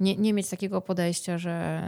[0.00, 1.82] nie, nie mieć takiego podejścia, że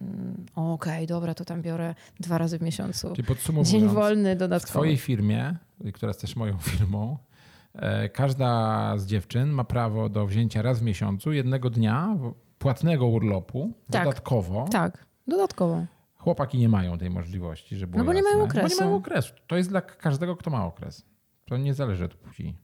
[0.00, 3.12] mm, okej, dobra, to tam biorę dwa razy w miesiącu.
[3.16, 4.72] Czyli podsumowując, Dzień wolny w dodatkowo.
[4.72, 5.56] twojej firmie,
[5.94, 7.18] która jest też moją firmą,
[7.74, 13.06] e, każda z dziewczyn ma prawo do wzięcia raz w miesiącu jednego dnia w- płatnego
[13.06, 14.04] urlopu Tak.
[14.04, 14.66] dodatkowo.
[14.72, 15.84] Tak, dodatkowo.
[16.16, 18.48] Chłopaki nie mają tej możliwości, żeby No bo nie mają jasne.
[18.54, 18.84] Bo nie okresu.
[18.84, 19.34] mają okresu.
[19.46, 21.06] To jest dla każdego, kto ma okres.
[21.44, 22.56] To nie zależy od płci.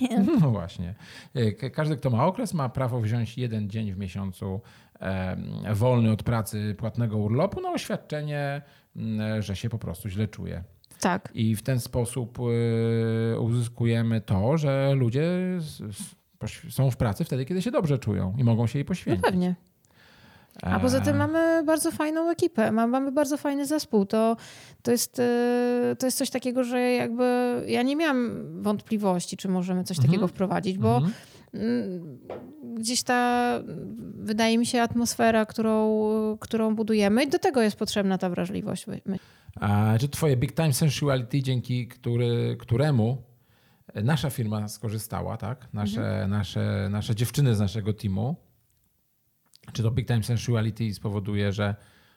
[0.00, 0.24] Nie.
[0.40, 0.94] No właśnie.
[1.34, 4.60] E, Ka- Każdy, kto ma okres, ma prawo wziąć jeden dzień w miesiącu
[5.00, 8.62] em, wolny od pracy płatnego urlopu na oświadczenie,
[8.96, 10.64] m, że się po prostu źle czuje.
[11.00, 11.28] Tak.
[11.34, 12.38] I w ten sposób
[13.34, 15.28] e, uzyskujemy to, że ludzie
[16.70, 19.24] są w pracy wtedy, kiedy się dobrze czują i mogą się jej No poświęcić.
[19.24, 19.54] pewnie.
[20.62, 24.06] A poza tym mamy bardzo fajną ekipę, ma- mamy bardzo fajny zespół.
[24.06, 24.36] To,
[24.82, 27.24] to, jest, y, to jest coś takiego, że jakby
[27.66, 28.30] ja nie miałam
[28.62, 30.08] wątpliwości, czy możemy coś Mhm.
[30.12, 31.12] takiego wprowadzić, bo mhm.
[31.54, 32.18] mm,
[32.74, 33.52] gdzieś ta,
[34.14, 35.98] wydaje mi się, atmosfera, którą,
[36.40, 38.86] którą budujemy i do tego jest potrzebna ta wrażliwość.
[39.60, 43.22] A czy twoje Big Time Sensuality, dzięki który, któremu
[43.94, 45.68] nasza firma skorzystała, tak?
[45.72, 48.36] Nasze, nasze, nasze dziewczyny z naszego teamu.
[49.72, 51.74] Czy to Big Time Sensuality spowoduje, że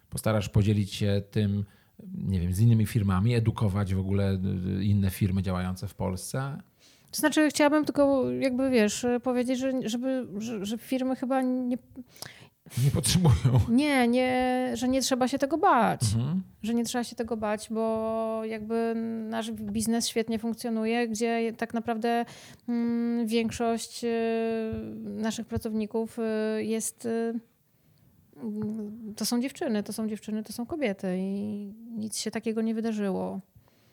[0.09, 1.65] postarasz podzielić się tym,
[2.13, 4.33] nie wiem, z innymi firmami, edukować w ogóle
[4.79, 6.57] y, inne firmy działające w Polsce?
[7.11, 11.77] To znaczy, chciałabym tylko, jakby wiesz, powiedzieć, że, żeby, że, że firmy chyba nie,
[12.85, 13.59] Nie potrzebują.
[13.69, 16.01] nie, nie, że nie trzeba się tego bać.
[16.15, 16.43] Mhm.
[16.63, 18.93] Że nie trzeba się tego bać, bo jakby
[19.29, 22.25] nasz biznes świetnie funkcjonuje, gdzie tak naprawdę
[22.69, 24.09] mm, większość y,
[25.03, 27.05] naszych pracowników y, jest.
[27.05, 27.39] y,
[29.15, 33.39] To są dziewczyny, to są dziewczyny, to są kobiety i nic się takiego nie wydarzyło.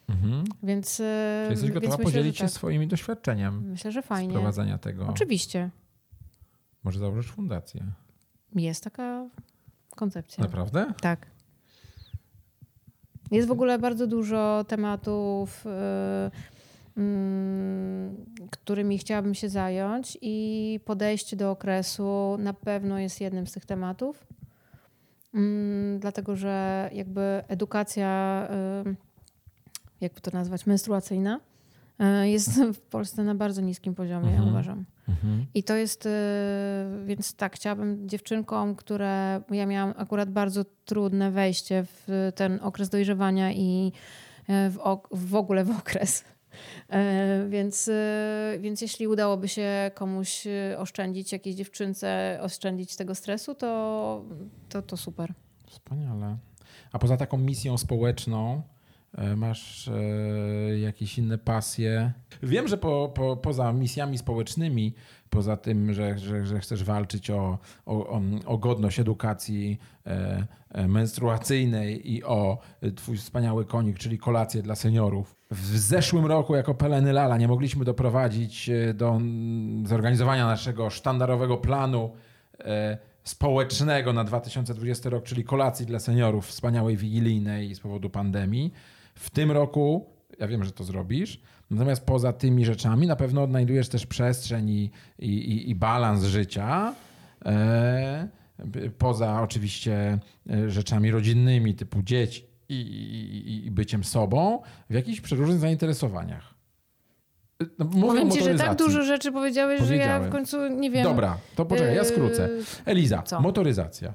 [0.08, 0.44] Mhm.
[0.62, 1.04] Więc, y,
[1.46, 2.50] Czy jesteś gotowa myślę, podzielić się tak.
[2.52, 4.32] swoimi doświadczeniem Myślę, że fajnie.
[4.32, 5.06] prowadzenia tego?
[5.08, 5.70] Oczywiście.
[6.84, 7.84] Może założysz fundację?
[8.54, 9.28] Jest taka
[9.96, 10.44] koncepcja.
[10.44, 10.92] Naprawdę?
[11.00, 11.26] Tak.
[13.30, 18.16] Jest w ogóle bardzo dużo tematów, y, mm,
[18.50, 24.26] którymi chciałabym się zająć, i podejście do okresu na pewno jest jednym z tych tematów.
[25.34, 28.48] Mm, Dlatego, że jakby edukacja,
[28.86, 28.96] y,
[30.00, 31.40] jakby to nazwać, menstruacyjna,
[32.22, 34.48] jest w Polsce na bardzo niskim poziomie, ja Mhm.
[34.48, 34.84] uważam.
[35.08, 35.46] Mhm.
[35.54, 36.10] I to jest, y,
[37.06, 43.52] więc tak, chciałabym dziewczynkom, które, ja miałam akurat bardzo trudne wejście w ten okres dojrzewania
[43.52, 43.92] i
[44.48, 44.78] y, w,
[45.10, 46.24] w ogóle w okres.
[47.48, 47.90] Więc,
[48.58, 50.46] więc jeśli udałoby się komuś
[50.78, 54.24] oszczędzić, jakiejś dziewczynce oszczędzić tego stresu, to,
[54.68, 55.32] to, to super.
[55.66, 56.36] Wspaniale.
[56.92, 58.62] A poza taką misją społeczną e,
[59.36, 62.12] masz e, jakieś inne pasje?
[62.42, 64.94] Wiem, że po, po, poza misjami społecznymi,
[65.30, 72.12] poza tym, że, że, że chcesz walczyć o, o, o, godność edukacji e, e, menstruacyjnej
[72.12, 75.36] i o e, twój wspaniały konik, czyli kolację dla seniorów.
[75.50, 79.20] W zeszłym roku jako Peleny Lala nie mogliśmy doprowadzić e, do
[79.84, 82.10] zorganizowania naszego sztandarowego planu
[82.60, 88.72] e, społecznego na 2020 rok, czyli kolacji dla seniorów wspaniałej wigilijnej z powodu pandemii.
[89.18, 90.06] W tym roku,
[90.38, 91.40] ja wiem, że to zrobisz,
[91.70, 96.94] natomiast poza tymi rzeczami na pewno odnajdujesz też przestrzeń i, i, i, i balans życia.
[97.44, 98.28] E,
[98.98, 100.18] poza oczywiście
[100.50, 106.54] e, rzeczami rodzinnymi typu dzieci i, i, i byciem sobą w jakichś przeróżnych zainteresowaniach.
[107.78, 111.04] No, Powiem ci, że tak dużo rzeczy powiedziałeś, że ja w końcu nie wiem.
[111.04, 112.48] Dobra, to poczekaj, ja skrócę.
[112.48, 113.40] Yy, Eliza, co?
[113.40, 114.14] motoryzacja.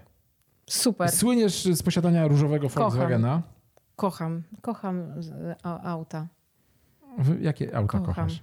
[0.70, 1.12] Super.
[1.12, 2.84] Słyniesz z posiadania różowego Kocham.
[2.84, 3.42] Volkswagena.
[3.96, 5.14] Kocham, kocham
[5.64, 6.28] auta.
[7.42, 8.06] Jakie auta Kocham.
[8.06, 8.40] kochasz?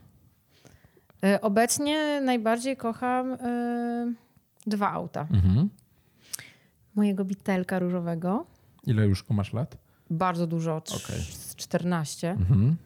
[1.25, 4.15] Y, Obecnie najbardziej kocham y,
[4.67, 5.27] dwa auta.
[5.31, 5.69] Mhm.
[6.95, 8.47] Mojego bitelka różowego,
[8.87, 9.77] Ile już masz lat?
[10.11, 10.83] bardzo dużo,
[11.31, 12.31] z 14.
[12.31, 12.77] Mhm.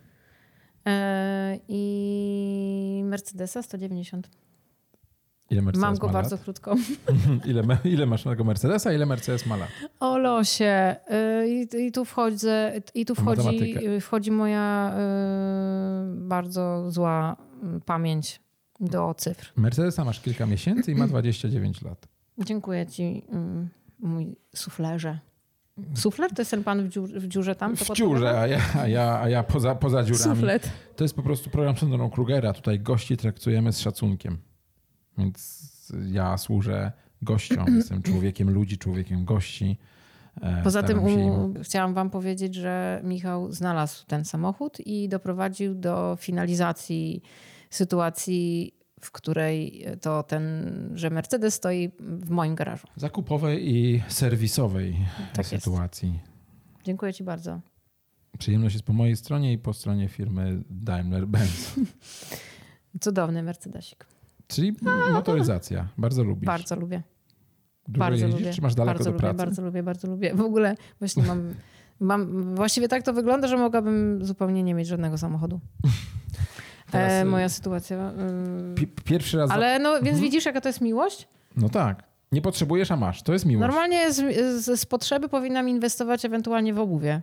[0.87, 4.31] Y, I Mercedesa 190.
[5.51, 6.45] Ile Mercedes Mam go ma bardzo lat?
[6.45, 6.77] krótko.
[7.51, 9.69] ile, ile masz tego Mercedesa, ile Mercedes ma lat?
[10.01, 10.97] O losie.
[11.43, 13.81] Y, I, i tu wchodzę, i tu wchodzi, matematykę.
[13.81, 17.37] y, wchodzi moja y, bardzo zła
[17.77, 18.41] y, pamięć
[18.81, 19.53] do cyfr.
[19.57, 22.09] Mercedesa masz kilka miesięcy i ma 29 lat.
[22.39, 23.25] Dziękuję ci,
[23.99, 25.19] mój suflerze.
[25.95, 27.77] Sufler to jest ten pan w, dziur, w dziurze tam?
[27.77, 30.37] W dziurze, a ja, a ja, a ja poza, poza dziurami.
[30.37, 30.71] Suflet.
[30.97, 32.53] To jest po prostu program Syndromu Krugera.
[32.53, 34.39] Tutaj gości traktujemy z szacunkiem.
[35.19, 35.73] Więc
[36.07, 36.93] ja służę
[37.23, 37.67] gościom.
[37.77, 39.79] Jestem człowiekiem ludzi, człowiekiem gości.
[40.43, 45.09] E, Poza tym staram się im- chciałam wam powiedzieć, że Michał znalazł ten samochód i
[45.09, 47.23] doprowadził do finalizacji
[47.71, 50.43] sytuacji, w której to ten,
[50.95, 52.87] że Mercedes stoi w moim garażu.
[52.97, 54.97] zakupowej i serwisowej
[55.35, 55.65] Tak jest.
[55.65, 56.21] sytuacji.
[56.85, 57.61] Dziękuję ci bardzo.
[58.39, 61.81] Przyjemność jest po mojej stronie i po stronie firmy Daimler-Benz.
[63.01, 64.07] Cudowny Mercedesik.
[64.49, 64.77] Czyli
[65.13, 65.89] motoryzacja.
[65.99, 66.47] Bardzo lubisz.
[66.47, 67.03] Bardzo lubię.
[67.89, 68.53] Dużo bardzo jeździsz, lubię.
[68.55, 69.37] czy masz daleko bardzo do lubię, pracy?
[69.37, 70.35] Bardzo lubię, bardzo lubię.
[70.35, 71.55] W ogóle właśnie mam,
[72.01, 72.55] mam...
[72.55, 75.61] Właściwie tak to wygląda, że mogłabym zupełnie nie mieć żadnego samochodu.
[76.91, 78.13] Teraz, e, y, moja sytuacja.
[78.75, 79.51] Pi- Pierwszy raz...
[79.51, 80.23] Ale no, więc Mhm.
[80.23, 81.29] widzisz, jaka to jest miłość?
[81.57, 82.03] No tak.
[82.33, 83.23] Nie potrzebujesz, a masz.
[83.23, 83.61] To jest miłość.
[83.69, 84.17] Normalnie z,
[84.65, 87.23] z, z potrzeby powinnam inwestować ewentualnie w obuwie,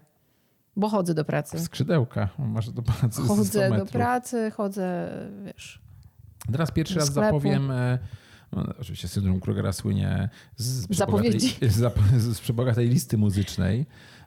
[0.76, 1.60] bo chodzę do pracy.
[1.60, 2.30] Skrzydełka.
[2.40, 5.10] Masz do pracy z 100 Chodzę do pracy, chodzę,
[5.46, 5.82] wiesz.
[6.52, 7.28] Teraz pierwszy raz sklepu.
[7.28, 8.00] zapowiem e,
[8.52, 11.56] No, oczywiście syndrom Krugera słynie z Zapowiedzi.
[11.78, 13.86] z, z przebogatej listy muzycznej.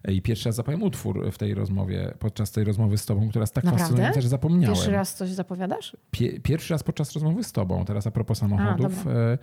[0.08, 3.54] I pierwszy raz zapowiem utwór w tej rozmowie, podczas tej rozmowy z tobą, która jest
[3.54, 3.84] tak Naprawdę?
[3.86, 4.74] fascynująca, że zapomniałem.
[4.74, 5.96] Pierwszy raz coś zapowiadasz?
[6.12, 9.38] Pie- pierwszy raz podczas rozmowy z tobą, teraz a propos samochodów, A, e,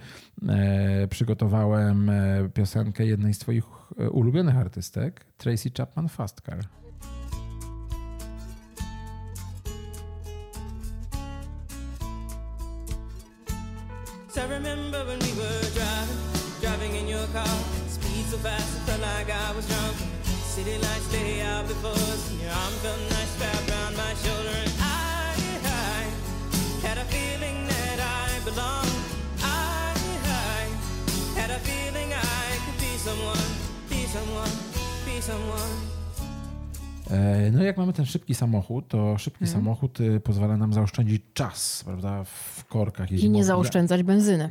[1.03, 3.63] e, przygotowałem e, piosenkę jednej z twoich
[3.99, 6.59] e, ulubionych artystek, Tracy Chapman Fast Car.
[14.41, 16.17] I remember when we were driving,
[16.61, 17.55] driving in your car.
[17.87, 19.95] Speed so fast, it felt like I was drunk.
[20.25, 24.55] City lights lay out before us, and your arm felt nice wrapped around my shoulder.
[24.65, 28.97] And I, I had a feeling that I belonged.
[29.45, 29.93] I,
[30.25, 33.49] I had a feeling I could be someone,
[33.89, 34.53] be someone,
[35.05, 36.00] be someone.
[37.11, 39.61] E, No jak mamy ten szybki samochód, to szybki Mhm.
[39.61, 43.11] samochód y, pozwala nam zaoszczędzić czas, prawda, w korkach.
[43.11, 44.49] I nie zaoszczędzać benzyny.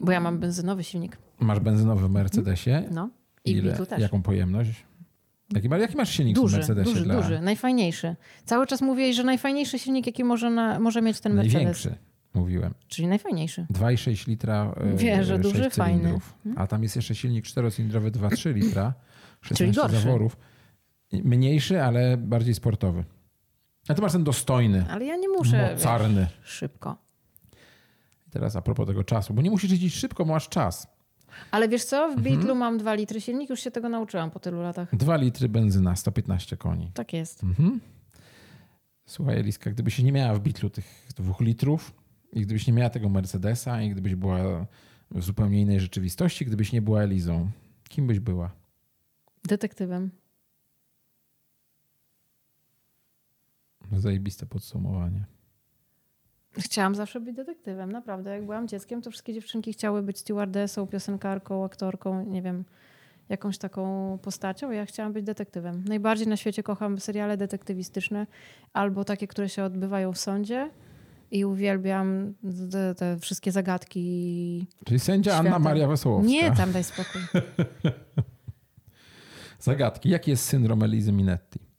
[0.00, 1.18] Bo ja mam benzynowy silnik.
[1.40, 2.82] Masz benzynowy w Mercedesie.
[2.90, 3.10] No.
[3.44, 4.00] I w Ile, Beatlu też.
[4.00, 4.84] jaką pojemność?
[5.54, 6.90] Jaki, jaki masz silnik w Duży, Mercedesie?
[6.92, 7.14] duży, dla...
[7.16, 8.16] duży, najfajniejszy.
[8.44, 11.54] Cały czas mówię, że najfajniejszy silnik, jaki może, na, może mieć ten Mercedes.
[11.54, 11.94] Największy,
[12.34, 12.74] mówiłem.
[12.88, 13.66] Czyli najfajniejszy.
[13.72, 14.74] 2,6 litra.
[14.76, 15.98] e, Wie, że duży, sześć fajny.
[15.98, 16.34] cylindrów.
[16.56, 18.94] A tam jest jeszcze silnik czterocylindrowy 2,3 litra.
[19.40, 19.96] 16 gorszy.
[19.96, 20.36] zaworów.
[21.12, 23.04] Mniejszy, ale bardziej sportowy.
[23.88, 26.26] A ty masz ten dostojny, Ale ja nie muszę wiesz, mocarny.
[26.42, 26.96] szybko.
[28.28, 30.86] I Teraz a propos tego czasu, bo nie musisz jeździć szybko, masz czas.
[31.50, 32.22] Ale wiesz co, w Mhm.
[32.36, 34.96] Beatlu mam 2 litry silnik, już się tego nauczyłam po tylu latach.
[34.96, 36.90] 2 litry benzyna, 115 koni.
[36.94, 37.42] Tak jest.
[37.44, 37.80] Mhm.
[39.06, 41.92] Słuchaj, Eliska, gdybyś nie miała w Beatlu tych dwóch litrów
[42.32, 44.66] i gdybyś nie miała tego Mercedesa i gdybyś była
[45.10, 47.50] w zupełnie innej rzeczywistości, gdybyś nie była Elizą,
[47.88, 48.50] kim byś była?
[49.48, 50.10] Detektywem.
[54.00, 55.24] Zajebiste podsumowanie.
[56.58, 58.30] Chciałam zawsze być detektywem, naprawdę.
[58.30, 62.64] Jak byłam dzieckiem, to wszystkie dziewczynki chciały być stewardessą, piosenkarką, aktorką, nie wiem,
[63.28, 64.70] jakąś taką postacią.
[64.70, 65.84] Ja chciałam być detektywem.
[65.88, 68.26] Najbardziej na świecie kocham seriale detektywistyczne
[68.72, 70.70] albo takie, które się odbywają w sądzie
[71.30, 72.34] i uwielbiam
[72.72, 74.66] te, te wszystkie zagadki.
[74.84, 75.48] Czyli sędzia Świata.
[75.48, 76.30] Anna Maria Wesołowska.
[76.30, 77.20] Nie, tam daj spokój.
[79.58, 80.08] Zagadki.
[80.08, 81.71] Jaki jest syndrom Elizy Minetti?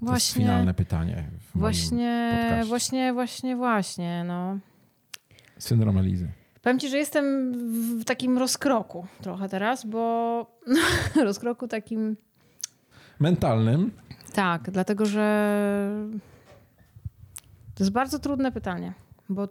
[0.00, 1.24] jest Właśnie, finalne pytanie
[1.54, 4.58] właśnie, właśnie, właśnie, właśnie, no.
[5.58, 6.28] Syndrom Elizy.
[6.62, 7.52] Powiem ci, że jestem
[8.00, 10.46] w takim rozkroku trochę teraz, bo
[11.24, 12.16] rozkroku takim
[13.20, 13.90] Mentalnym.
[14.32, 16.06] Tak, dlatego że
[17.74, 18.92] to jest bardzo trudne pytanie,
[19.28, 19.48] bo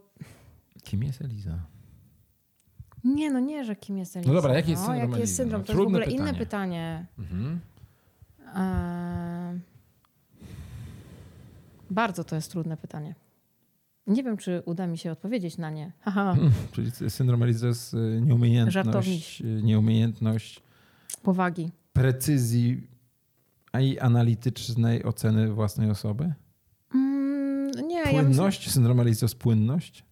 [0.84, 1.60] Kim jest Eliza?
[3.04, 4.32] nie, no nie, że kim jest Eliza.
[4.34, 5.62] No dobra, jaki jest no, syndrom jaki jest syndrom?
[5.62, 6.39] No, To jest w ogóle inne pytanie.
[6.39, 7.06] pytanie.
[7.20, 7.60] Mhm.
[11.94, 13.16] Bardzo to jest trudne pytanie.
[14.08, 15.91] Nie wiem, czy uda mi się odpowiedzieć na nie.
[16.02, 16.36] Haha,
[16.72, 20.64] Czyli syndrom Elizy to jest y, nieumiejętność, y, nieumiejętność
[21.24, 21.72] powagi.
[21.94, 22.88] precyzji
[23.82, 26.34] i analitycznej oceny własnej osoby?
[26.96, 28.72] Mm, nie, ja myślę, Płynność?
[28.72, 30.04] Syndrom jest płynność?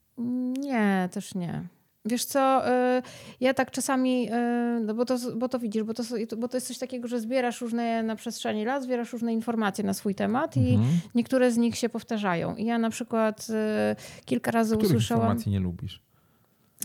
[0.57, 1.67] Nie, też nie.
[2.05, 3.01] Wiesz co, y,
[3.39, 6.03] ja tak czasami, y, no bo, to, bo to widzisz, bo to,
[6.37, 9.93] bo to jest coś takiego, że zbierasz różne na przestrzeni lat, zbierasz różne informacje na
[9.93, 10.99] swój temat i Mhm.
[11.15, 12.55] niektóre z nich się powtarzają.
[12.55, 15.21] I ja na przykład y, kilka razy Których usłyszałam...
[15.23, 16.01] informacji nie lubisz?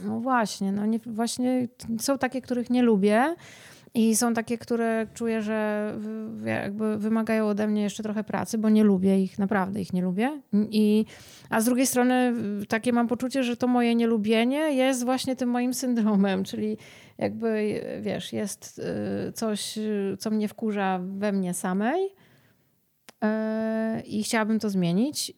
[0.04, 1.68] No właśnie, no nie, właśnie
[2.00, 3.34] są takie, których nie lubię
[3.96, 5.92] i są takie, które czuję, że
[6.44, 10.40] jakby wymagają ode mnie jeszcze trochę pracy, bo nie lubię ich, naprawdę ich nie lubię.
[10.70, 11.04] I,
[11.50, 12.32] a z drugiej strony
[12.68, 16.78] takie mam poczucie, że to moje nielubienie jest właśnie tym moim syndromem, czyli
[17.18, 18.82] jakby, wiesz, jest
[19.28, 25.32] y, coś, y, co mnie wkurza we mnie samej y, i chciałabym to zmienić.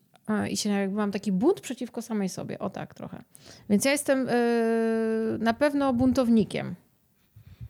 [0.51, 2.59] I się jakby mam taki bunt przeciwko samej sobie.
[2.59, 3.23] O tak trochę.
[3.71, 4.29] Więc ja jestem
[5.39, 6.75] na pewno buntownikiem.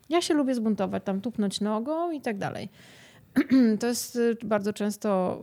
[0.09, 2.69] Ja się lubię zbuntować, tam tupnąć nogą i tak dalej.
[3.79, 5.41] To jest y, bardzo często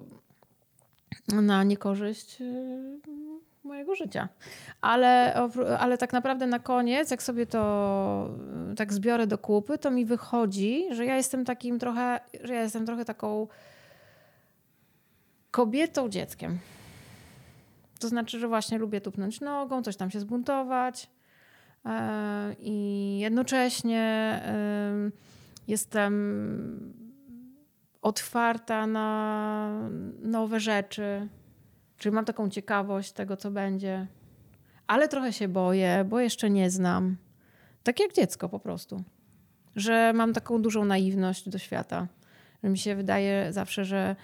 [1.29, 3.01] na niekorzyść y,
[3.65, 4.29] mojego życia.
[4.81, 5.35] Ale,
[5.79, 8.31] ale tak naprawdę na koniec, jak sobie to
[8.73, 12.63] y, tak zbiorę do kupy, to mi wychodzi, że ja jestem takim trochę, że ja
[12.63, 13.49] jestem trochę taką
[15.51, 16.59] kobietą dzieckiem.
[17.99, 21.11] To znaczy, że właśnie lubię tupnąć nogą, coś tam się zbuntować.
[21.87, 24.03] E, I jednocześnie
[24.45, 25.13] em,
[25.69, 26.13] jestem
[28.03, 29.91] otwarta na
[30.23, 31.29] nowe rzeczy.
[31.99, 34.07] Czyli mam taką ciekawość tego, co będzie.
[34.87, 37.17] Ale trochę się boję, bo jeszcze nie znam.
[37.83, 39.03] Tak jak dziecko po prostu.
[39.77, 42.07] Że mam taką dużą naiwność do świata.
[42.63, 44.17] Że mi się wydaje zawsze, że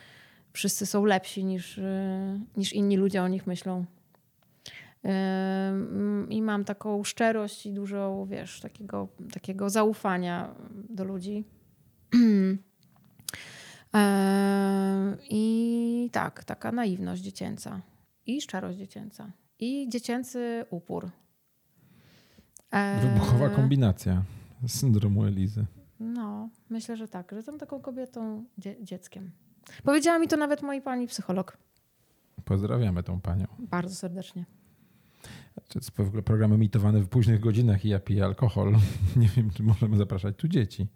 [0.53, 3.85] wszyscy są lepsi niż, y, niż inni ludzie o nich myślą.
[6.29, 10.55] I mam taką szczerość i dużo, wiesz, takiego, takiego zaufania
[10.91, 11.45] do ludzi.
[15.31, 17.81] I tak, taka naiwność dziecięca
[18.27, 21.11] i szczerość dziecięca i dziecięcy upór.
[23.03, 24.23] Wybuchowa kombinacja
[24.67, 25.65] syndromu Elizy.
[26.01, 29.31] No, myślę, że tak, że jestem taką kobietą, dzie- dzieckiem.
[29.85, 31.59] Powiedziała mi to nawet moi pani psycholog.
[32.45, 33.47] Pozdrawiamy tą panią.
[33.59, 34.45] Bardzo serdecznie.
[35.55, 38.73] To jest w ogóle program emitowany w późnych godzinach i ja piję alkohol.
[39.17, 40.87] Nie wiem, czy możemy zapraszać tu dzieci.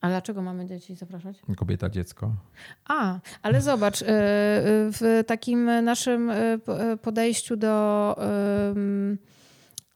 [0.00, 1.36] A dlaczego mamy dzieci zapraszać?
[1.56, 2.32] Kobieta, dziecko.
[2.88, 4.08] A, ale zobacz, y, y,
[4.92, 6.60] w takim naszym y,
[7.02, 8.16] podejściu do,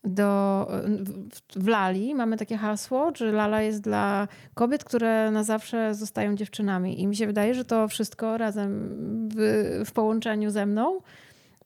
[0.05, 0.67] do
[1.05, 6.35] w- w Lali mamy takie hasło, że Lala jest dla kobiet, które na zawsze zostają
[6.37, 7.01] dziewczynami.
[7.01, 8.89] I mi się wydaje, że to wszystko razem
[9.37, 11.01] w, w połączeniu ze mną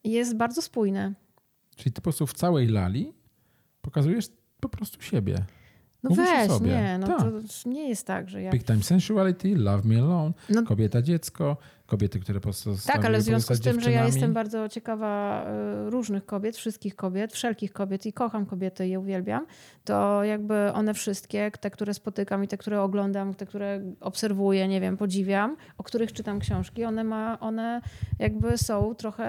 [0.05, 1.12] jest bardzo spójne.
[1.77, 3.12] Czyli ty po prostu w całej lali
[3.83, 4.29] pokazujesz
[4.61, 5.45] po prostu siebie.
[6.03, 6.66] No Mówisz weź, sobie.
[6.70, 7.18] nie, no Tak.
[7.18, 8.51] to nie jest tak, że ja...
[8.51, 11.57] Big time sensuality, love me alone, No, kobieta, dziecko,
[11.87, 15.45] kobiety, które postanowiły Tak, ale w związku z tym, że ja jestem bardzo ciekawa
[15.87, 19.47] y, różnych kobiet, wszystkich kobiet, wszelkich kobiet i kocham kobiety i je uwielbiam,
[19.84, 24.80] to jakby one wszystkie, te, które spotykam i te, które oglądam, te, które obserwuję, nie
[24.80, 27.80] wiem, podziwiam, o których czytam książki, one, ma, one
[28.18, 29.26] jakby są trochę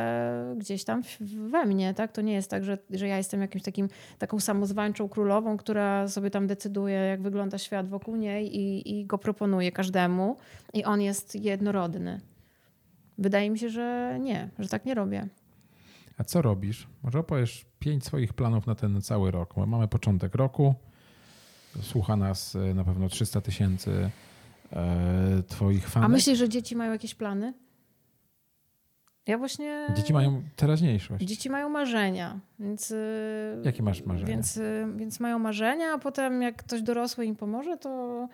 [0.58, 1.01] gdzieś tam
[1.49, 2.12] we mnie, tak?
[2.12, 3.88] To nie jest tak, że, że ja jestem jakimś takim,
[4.18, 9.18] taką samozwańczą królową, która sobie tam decyduje, jak wygląda świat wokół niej i, i go
[9.18, 10.38] proponuje każdemu
[10.74, 12.22] i on jest jednorodny.
[13.18, 15.28] Wydaje mi się, że nie, że tak nie robię.
[16.18, 16.88] A co robisz?
[17.03, 19.57] Może opowiesz pięć swoich planów na ten cały rok.
[19.68, 20.76] Mamy początek roku.
[21.82, 24.09] Słucha nas e, na pewno 300 tysięcy
[24.74, 26.05] e, twoich fanów.
[26.05, 27.53] A myślisz, że dzieci mają jakieś plany?
[29.28, 29.88] Ja właśnie.
[29.95, 31.26] Dzieci mają teraźniejszość.
[31.26, 32.91] Dzieci mają marzenia, więc.
[32.91, 34.28] y, Jakie masz marzenia?
[34.28, 38.28] Więc, y, więc mają marzenia, a potem jak ktoś dorosły im pomoże, to,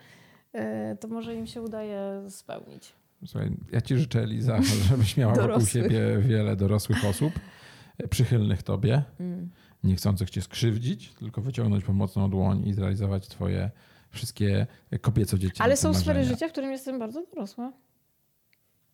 [0.55, 2.93] y, to może im się udaje spełnić.
[3.26, 4.59] Słuchaj, ja ci życzę, Eliza,
[4.89, 5.69] żebyś miała wokół Dorosłych.
[5.84, 7.34] siebie wiele dorosłych osób,
[7.97, 9.49] e, przychylnych tobie, Mm.
[9.84, 13.71] nie chcących cię skrzywdzić, tylko wyciągnąć pomocną dłoń i zrealizować twoje
[14.09, 14.67] wszystkie
[15.01, 16.36] kobieco-dziecięce Ale są sfery marzenia.
[16.36, 17.71] życia, w którym jestem bardzo dorosła.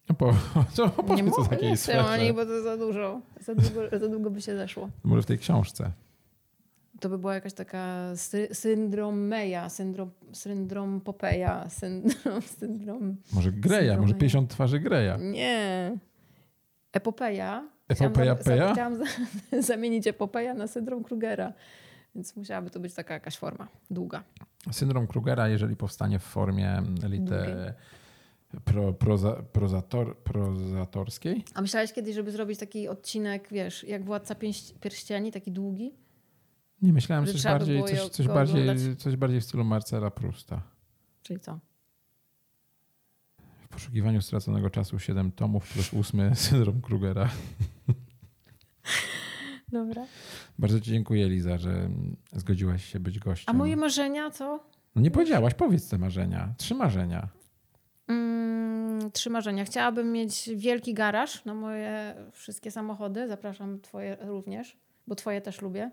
[0.10, 0.34] No po,
[0.76, 3.22] to nie opowiedz o mogę, takiej nie chcę o niej, bo to za dużo.
[3.42, 4.90] Za długo, za długo by się zeszło.
[5.04, 5.92] Może w tej książce.
[7.00, 13.16] To by była jakaś taka sy syndrom Meja, syndrom, syndrom Popeja, syndrom, syndrom...
[13.34, 14.20] Może Greja, Syndrom może Meja.
[14.20, 15.18] 50 twarzy Greja.
[15.18, 15.98] Nie.
[16.94, 17.70] Epopeja.
[17.88, 18.74] Epopeja Peja?
[18.74, 21.54] chciałam za- zamienić epopeja na syndrom Krugera.
[22.16, 24.24] Więc musiałaby to być taka jakaś forma długa.
[24.72, 27.74] Syndrom Krugera, jeżeli powstanie w formie liter
[28.66, 34.36] pro, proza, prozator, prozatorskiej, A myślałeś kiedyś, żeby zrobić taki odcinek, wiesz, jak Władca
[34.82, 35.94] Pierścieni, taki długi?
[36.82, 39.02] Nie myślałem coś bardziej, coś, coś, bardziej, oglądać.
[39.02, 40.62] coś bardziej w stylu Marcela Prusta.
[41.22, 41.60] Czyli co?
[43.60, 47.30] W poszukiwaniu straconego czasu 7 tomów plus 8 syndrom Krugera.
[49.72, 50.06] Dobra.
[50.60, 51.90] Bardzo ci dziękuję, Liza, że
[52.34, 53.56] zgodziłaś się być gościem.
[53.56, 54.60] A moje marzenia co?
[54.96, 56.54] No nie powiedziałaś, powiedz te marzenia.
[56.58, 57.28] Trzy marzenia.
[58.08, 59.66] Mm, trzy marzenia.
[59.66, 63.28] Chciałabym mieć wielki garaż na moje wszystkie samochody.
[63.28, 64.78] Zapraszam twoje również,
[65.08, 65.92] bo twoje też lubię.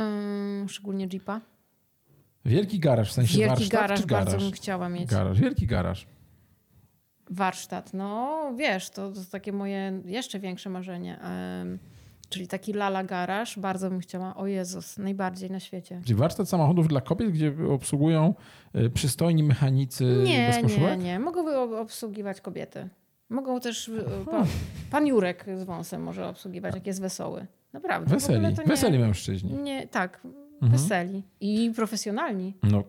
[0.00, 1.40] Ym, szczególnie Jeepa.
[2.44, 4.44] Wielki garaż, w sensie Wielki warsztat garaż, czy bardzo garaż?
[4.44, 5.10] bym chciała mieć.
[5.10, 6.06] Garaż, wielki garaż.
[7.30, 11.18] Warsztat, no wiesz, to, to takie moje jeszcze większe marzenie.
[11.62, 11.78] Ym,
[12.28, 14.36] czyli taki lala garaż, bardzo bym chciała.
[14.36, 16.00] O Jezus, najbardziej na świecie.
[16.04, 18.34] Czyli warsztat samochodów dla kobiet, gdzie obsługują
[18.76, 21.00] y, przystojni mechanicy Nie, bez nie, koszulek?
[21.00, 21.18] nie.
[21.18, 22.88] Mogą ob- obsługiwać kobiety.
[23.28, 24.44] Mogą też, y, pa,
[24.90, 27.46] pan Jurek z wąsem może obsługiwać, jak jest wesoły.
[27.76, 28.10] Naprawdę.
[28.14, 29.52] Weseli, nie, weseli mężczyźni.
[29.52, 30.20] Nie, tak,
[30.62, 30.72] Mhm.
[30.72, 31.22] weseli.
[31.40, 32.54] I profesjonalni.
[32.62, 32.82] No,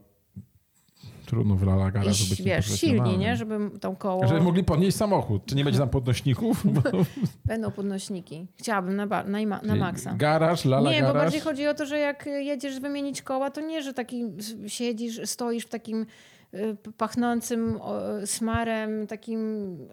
[1.26, 3.36] trudno w lala I garażu być wiesz, silni, nie?
[3.36, 4.28] Żeby tą koło...
[4.28, 5.46] Żeby mogli podnieść samochód.
[5.46, 6.64] Czy nie będzie tam podnośników?
[7.46, 8.48] Będą podnośniki.
[8.58, 10.14] Chciałabym na, ba- na, ima- na maksa.
[10.14, 11.14] Garaż, lala nie, garaż.
[11.14, 14.24] bo bardziej chodzi o to, że jak jedziesz wymienić koła, to nie, że taki
[14.68, 16.06] siedzisz, stoisz w takim
[16.54, 17.80] y, pachnącym
[18.26, 19.40] smarem, takim,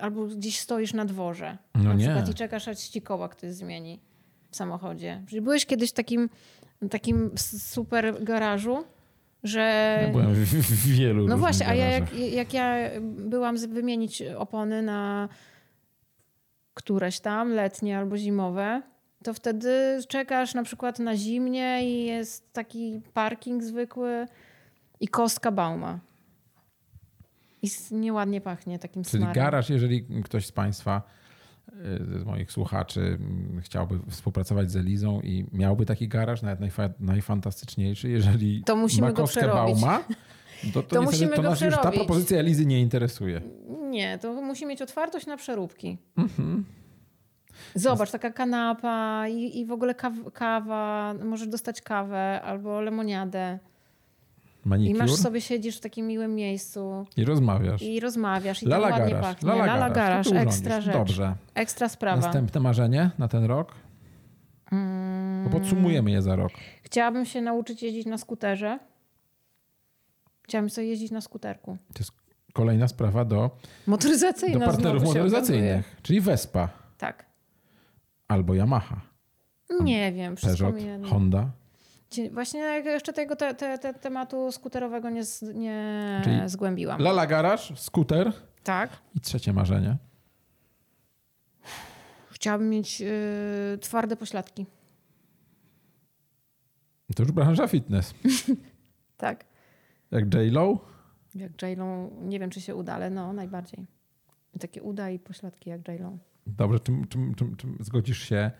[0.00, 1.58] albo gdzieś stoisz na dworze.
[1.74, 2.04] No na nie.
[2.04, 4.00] przykład i czekasz, aż ci koła ktoś zmieni
[4.54, 5.22] w samochodzie.
[5.28, 6.30] Czyli byłeś kiedyś w takim,
[6.90, 8.84] takim super garażu,
[9.42, 9.98] że...
[10.02, 14.22] Ja byłem w, w, wielu No właśnie, a ja jak, jak ja byłam z- wymienić
[14.22, 15.28] opony na
[16.74, 18.82] któreś tam, letnie albo zimowe,
[19.24, 24.26] to wtedy czekasz na przykład na zimnie i jest taki parking zwykły
[25.00, 25.98] i kostka bauma.
[27.62, 29.34] I nieładnie pachnie takim Czyli smarem.
[29.34, 31.02] garaż, jeżeli ktoś z Państwa
[32.20, 38.08] z moich słuchaczy mm, chciałby współpracować z Elizą i miałby taki garaż, nawet najfa- najfantastyczniejszy,
[38.08, 39.80] jeżeli To musimy Makowska przerobić.
[39.80, 40.04] Bauma,
[40.74, 41.98] to, to, To musimy to go nas już ta przerobić.
[42.00, 43.40] propozycja Elizy nie interesuje.
[43.90, 45.98] Nie, to musi mieć otwartość na przeróbki.
[46.16, 46.64] Mhm.
[47.74, 53.58] Zobacz, taka kanapa i, i w ogóle kaw, kawa, możesz dostać kawę albo lemoniadę.
[54.64, 57.82] I Manikur masz i, sobie, siedzisz w takim miłym miejscu rozmawiasz.
[57.82, 59.48] i rozmawiasz i Lala ładnie garaż, pachnie.
[59.48, 60.32] lala, Lala garaż.
[60.32, 60.94] ekstra rzecz.
[60.94, 61.34] Dobrze.
[61.54, 62.20] Ekstra sprawa.
[62.22, 63.74] Następne marzenie na ten rok?
[64.72, 66.52] Mm, Bo podsumujemy je za rok.
[66.82, 68.78] Chciałabym się nauczyć jeździć na skuterze.
[70.42, 71.76] Chciałabym sobie jeździć na skuterku.
[71.94, 72.12] To jest
[72.52, 73.50] kolejna sprawa do,
[73.86, 77.24] Motoryzacyjna do partnerów motoryzacyjnych, czyli Vespa Tak.
[78.28, 79.00] albo Yamaha,
[79.80, 81.06] Nie wiem, wszystko Peugeot.
[81.10, 81.50] Honda.
[82.32, 85.22] Właśnie jeszcze tego te, te, te tematu skuterowego nie,
[85.54, 87.00] nie Czyli zgłębiłam.
[87.00, 88.32] Lala Garaż, skuter
[88.64, 88.90] Tak.
[89.14, 89.96] i trzecie marzenie.
[92.30, 94.66] Chciałabym mieć y, twarde pośladki.
[97.16, 98.14] To już branża fitness.
[99.16, 99.44] Tak.
[100.10, 100.78] Jak J-Lo,
[101.34, 103.86] Jak J-Lo, nie wiem czy się uda, ale no najbardziej.
[104.60, 106.18] Takie uda i pośladki jak J-Lo.
[106.46, 108.50] Dobrze, czym, czym, czym, czym zgodzisz się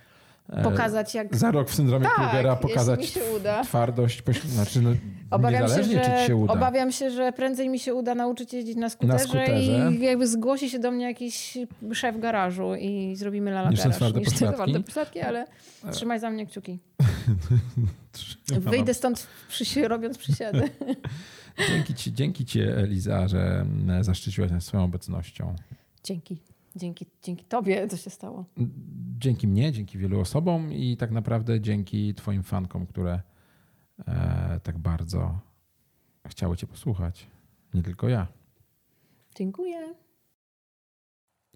[0.63, 1.37] Pokazać jak...
[1.37, 3.63] za rok w syndromie Tak, Krugera pokazać mi się uda.
[3.65, 4.91] twardość, poś- znaczy no,
[5.31, 6.53] Obawiam się, niezależnie czy ci że, się uda.
[6.53, 9.93] obawiam się, że prędzej mi się uda nauczyć jeździć na skuterze, skuterze.
[9.93, 11.59] i jakby zgłosi się do mnie jakiś
[11.93, 13.97] szef garażu i zrobimy lala Niż garaż.
[13.97, 14.55] twarde Niż pośladki?
[14.57, 15.47] twarde pośladki, ale
[15.93, 16.79] trzymaj za mnie kciuki.
[18.61, 20.71] Wyjdę stąd przy, robiąc przysiady.
[21.69, 25.55] Dzięki ci, dzięki ci, Eliza, że mm, zaszczyciłaś nas swoją obecnością.
[26.05, 26.43] Dzięki.
[26.77, 28.45] Dzięki, dzięki tobie to się stało.
[29.19, 33.21] Dzięki mnie, dzięki wielu osobom i tak naprawdę dzięki twoim fankom, które
[34.07, 35.39] e, tak bardzo
[36.27, 37.27] chciały cię posłuchać.
[37.75, 38.27] Nie tylko ja.
[39.35, 39.95] Dziękuję.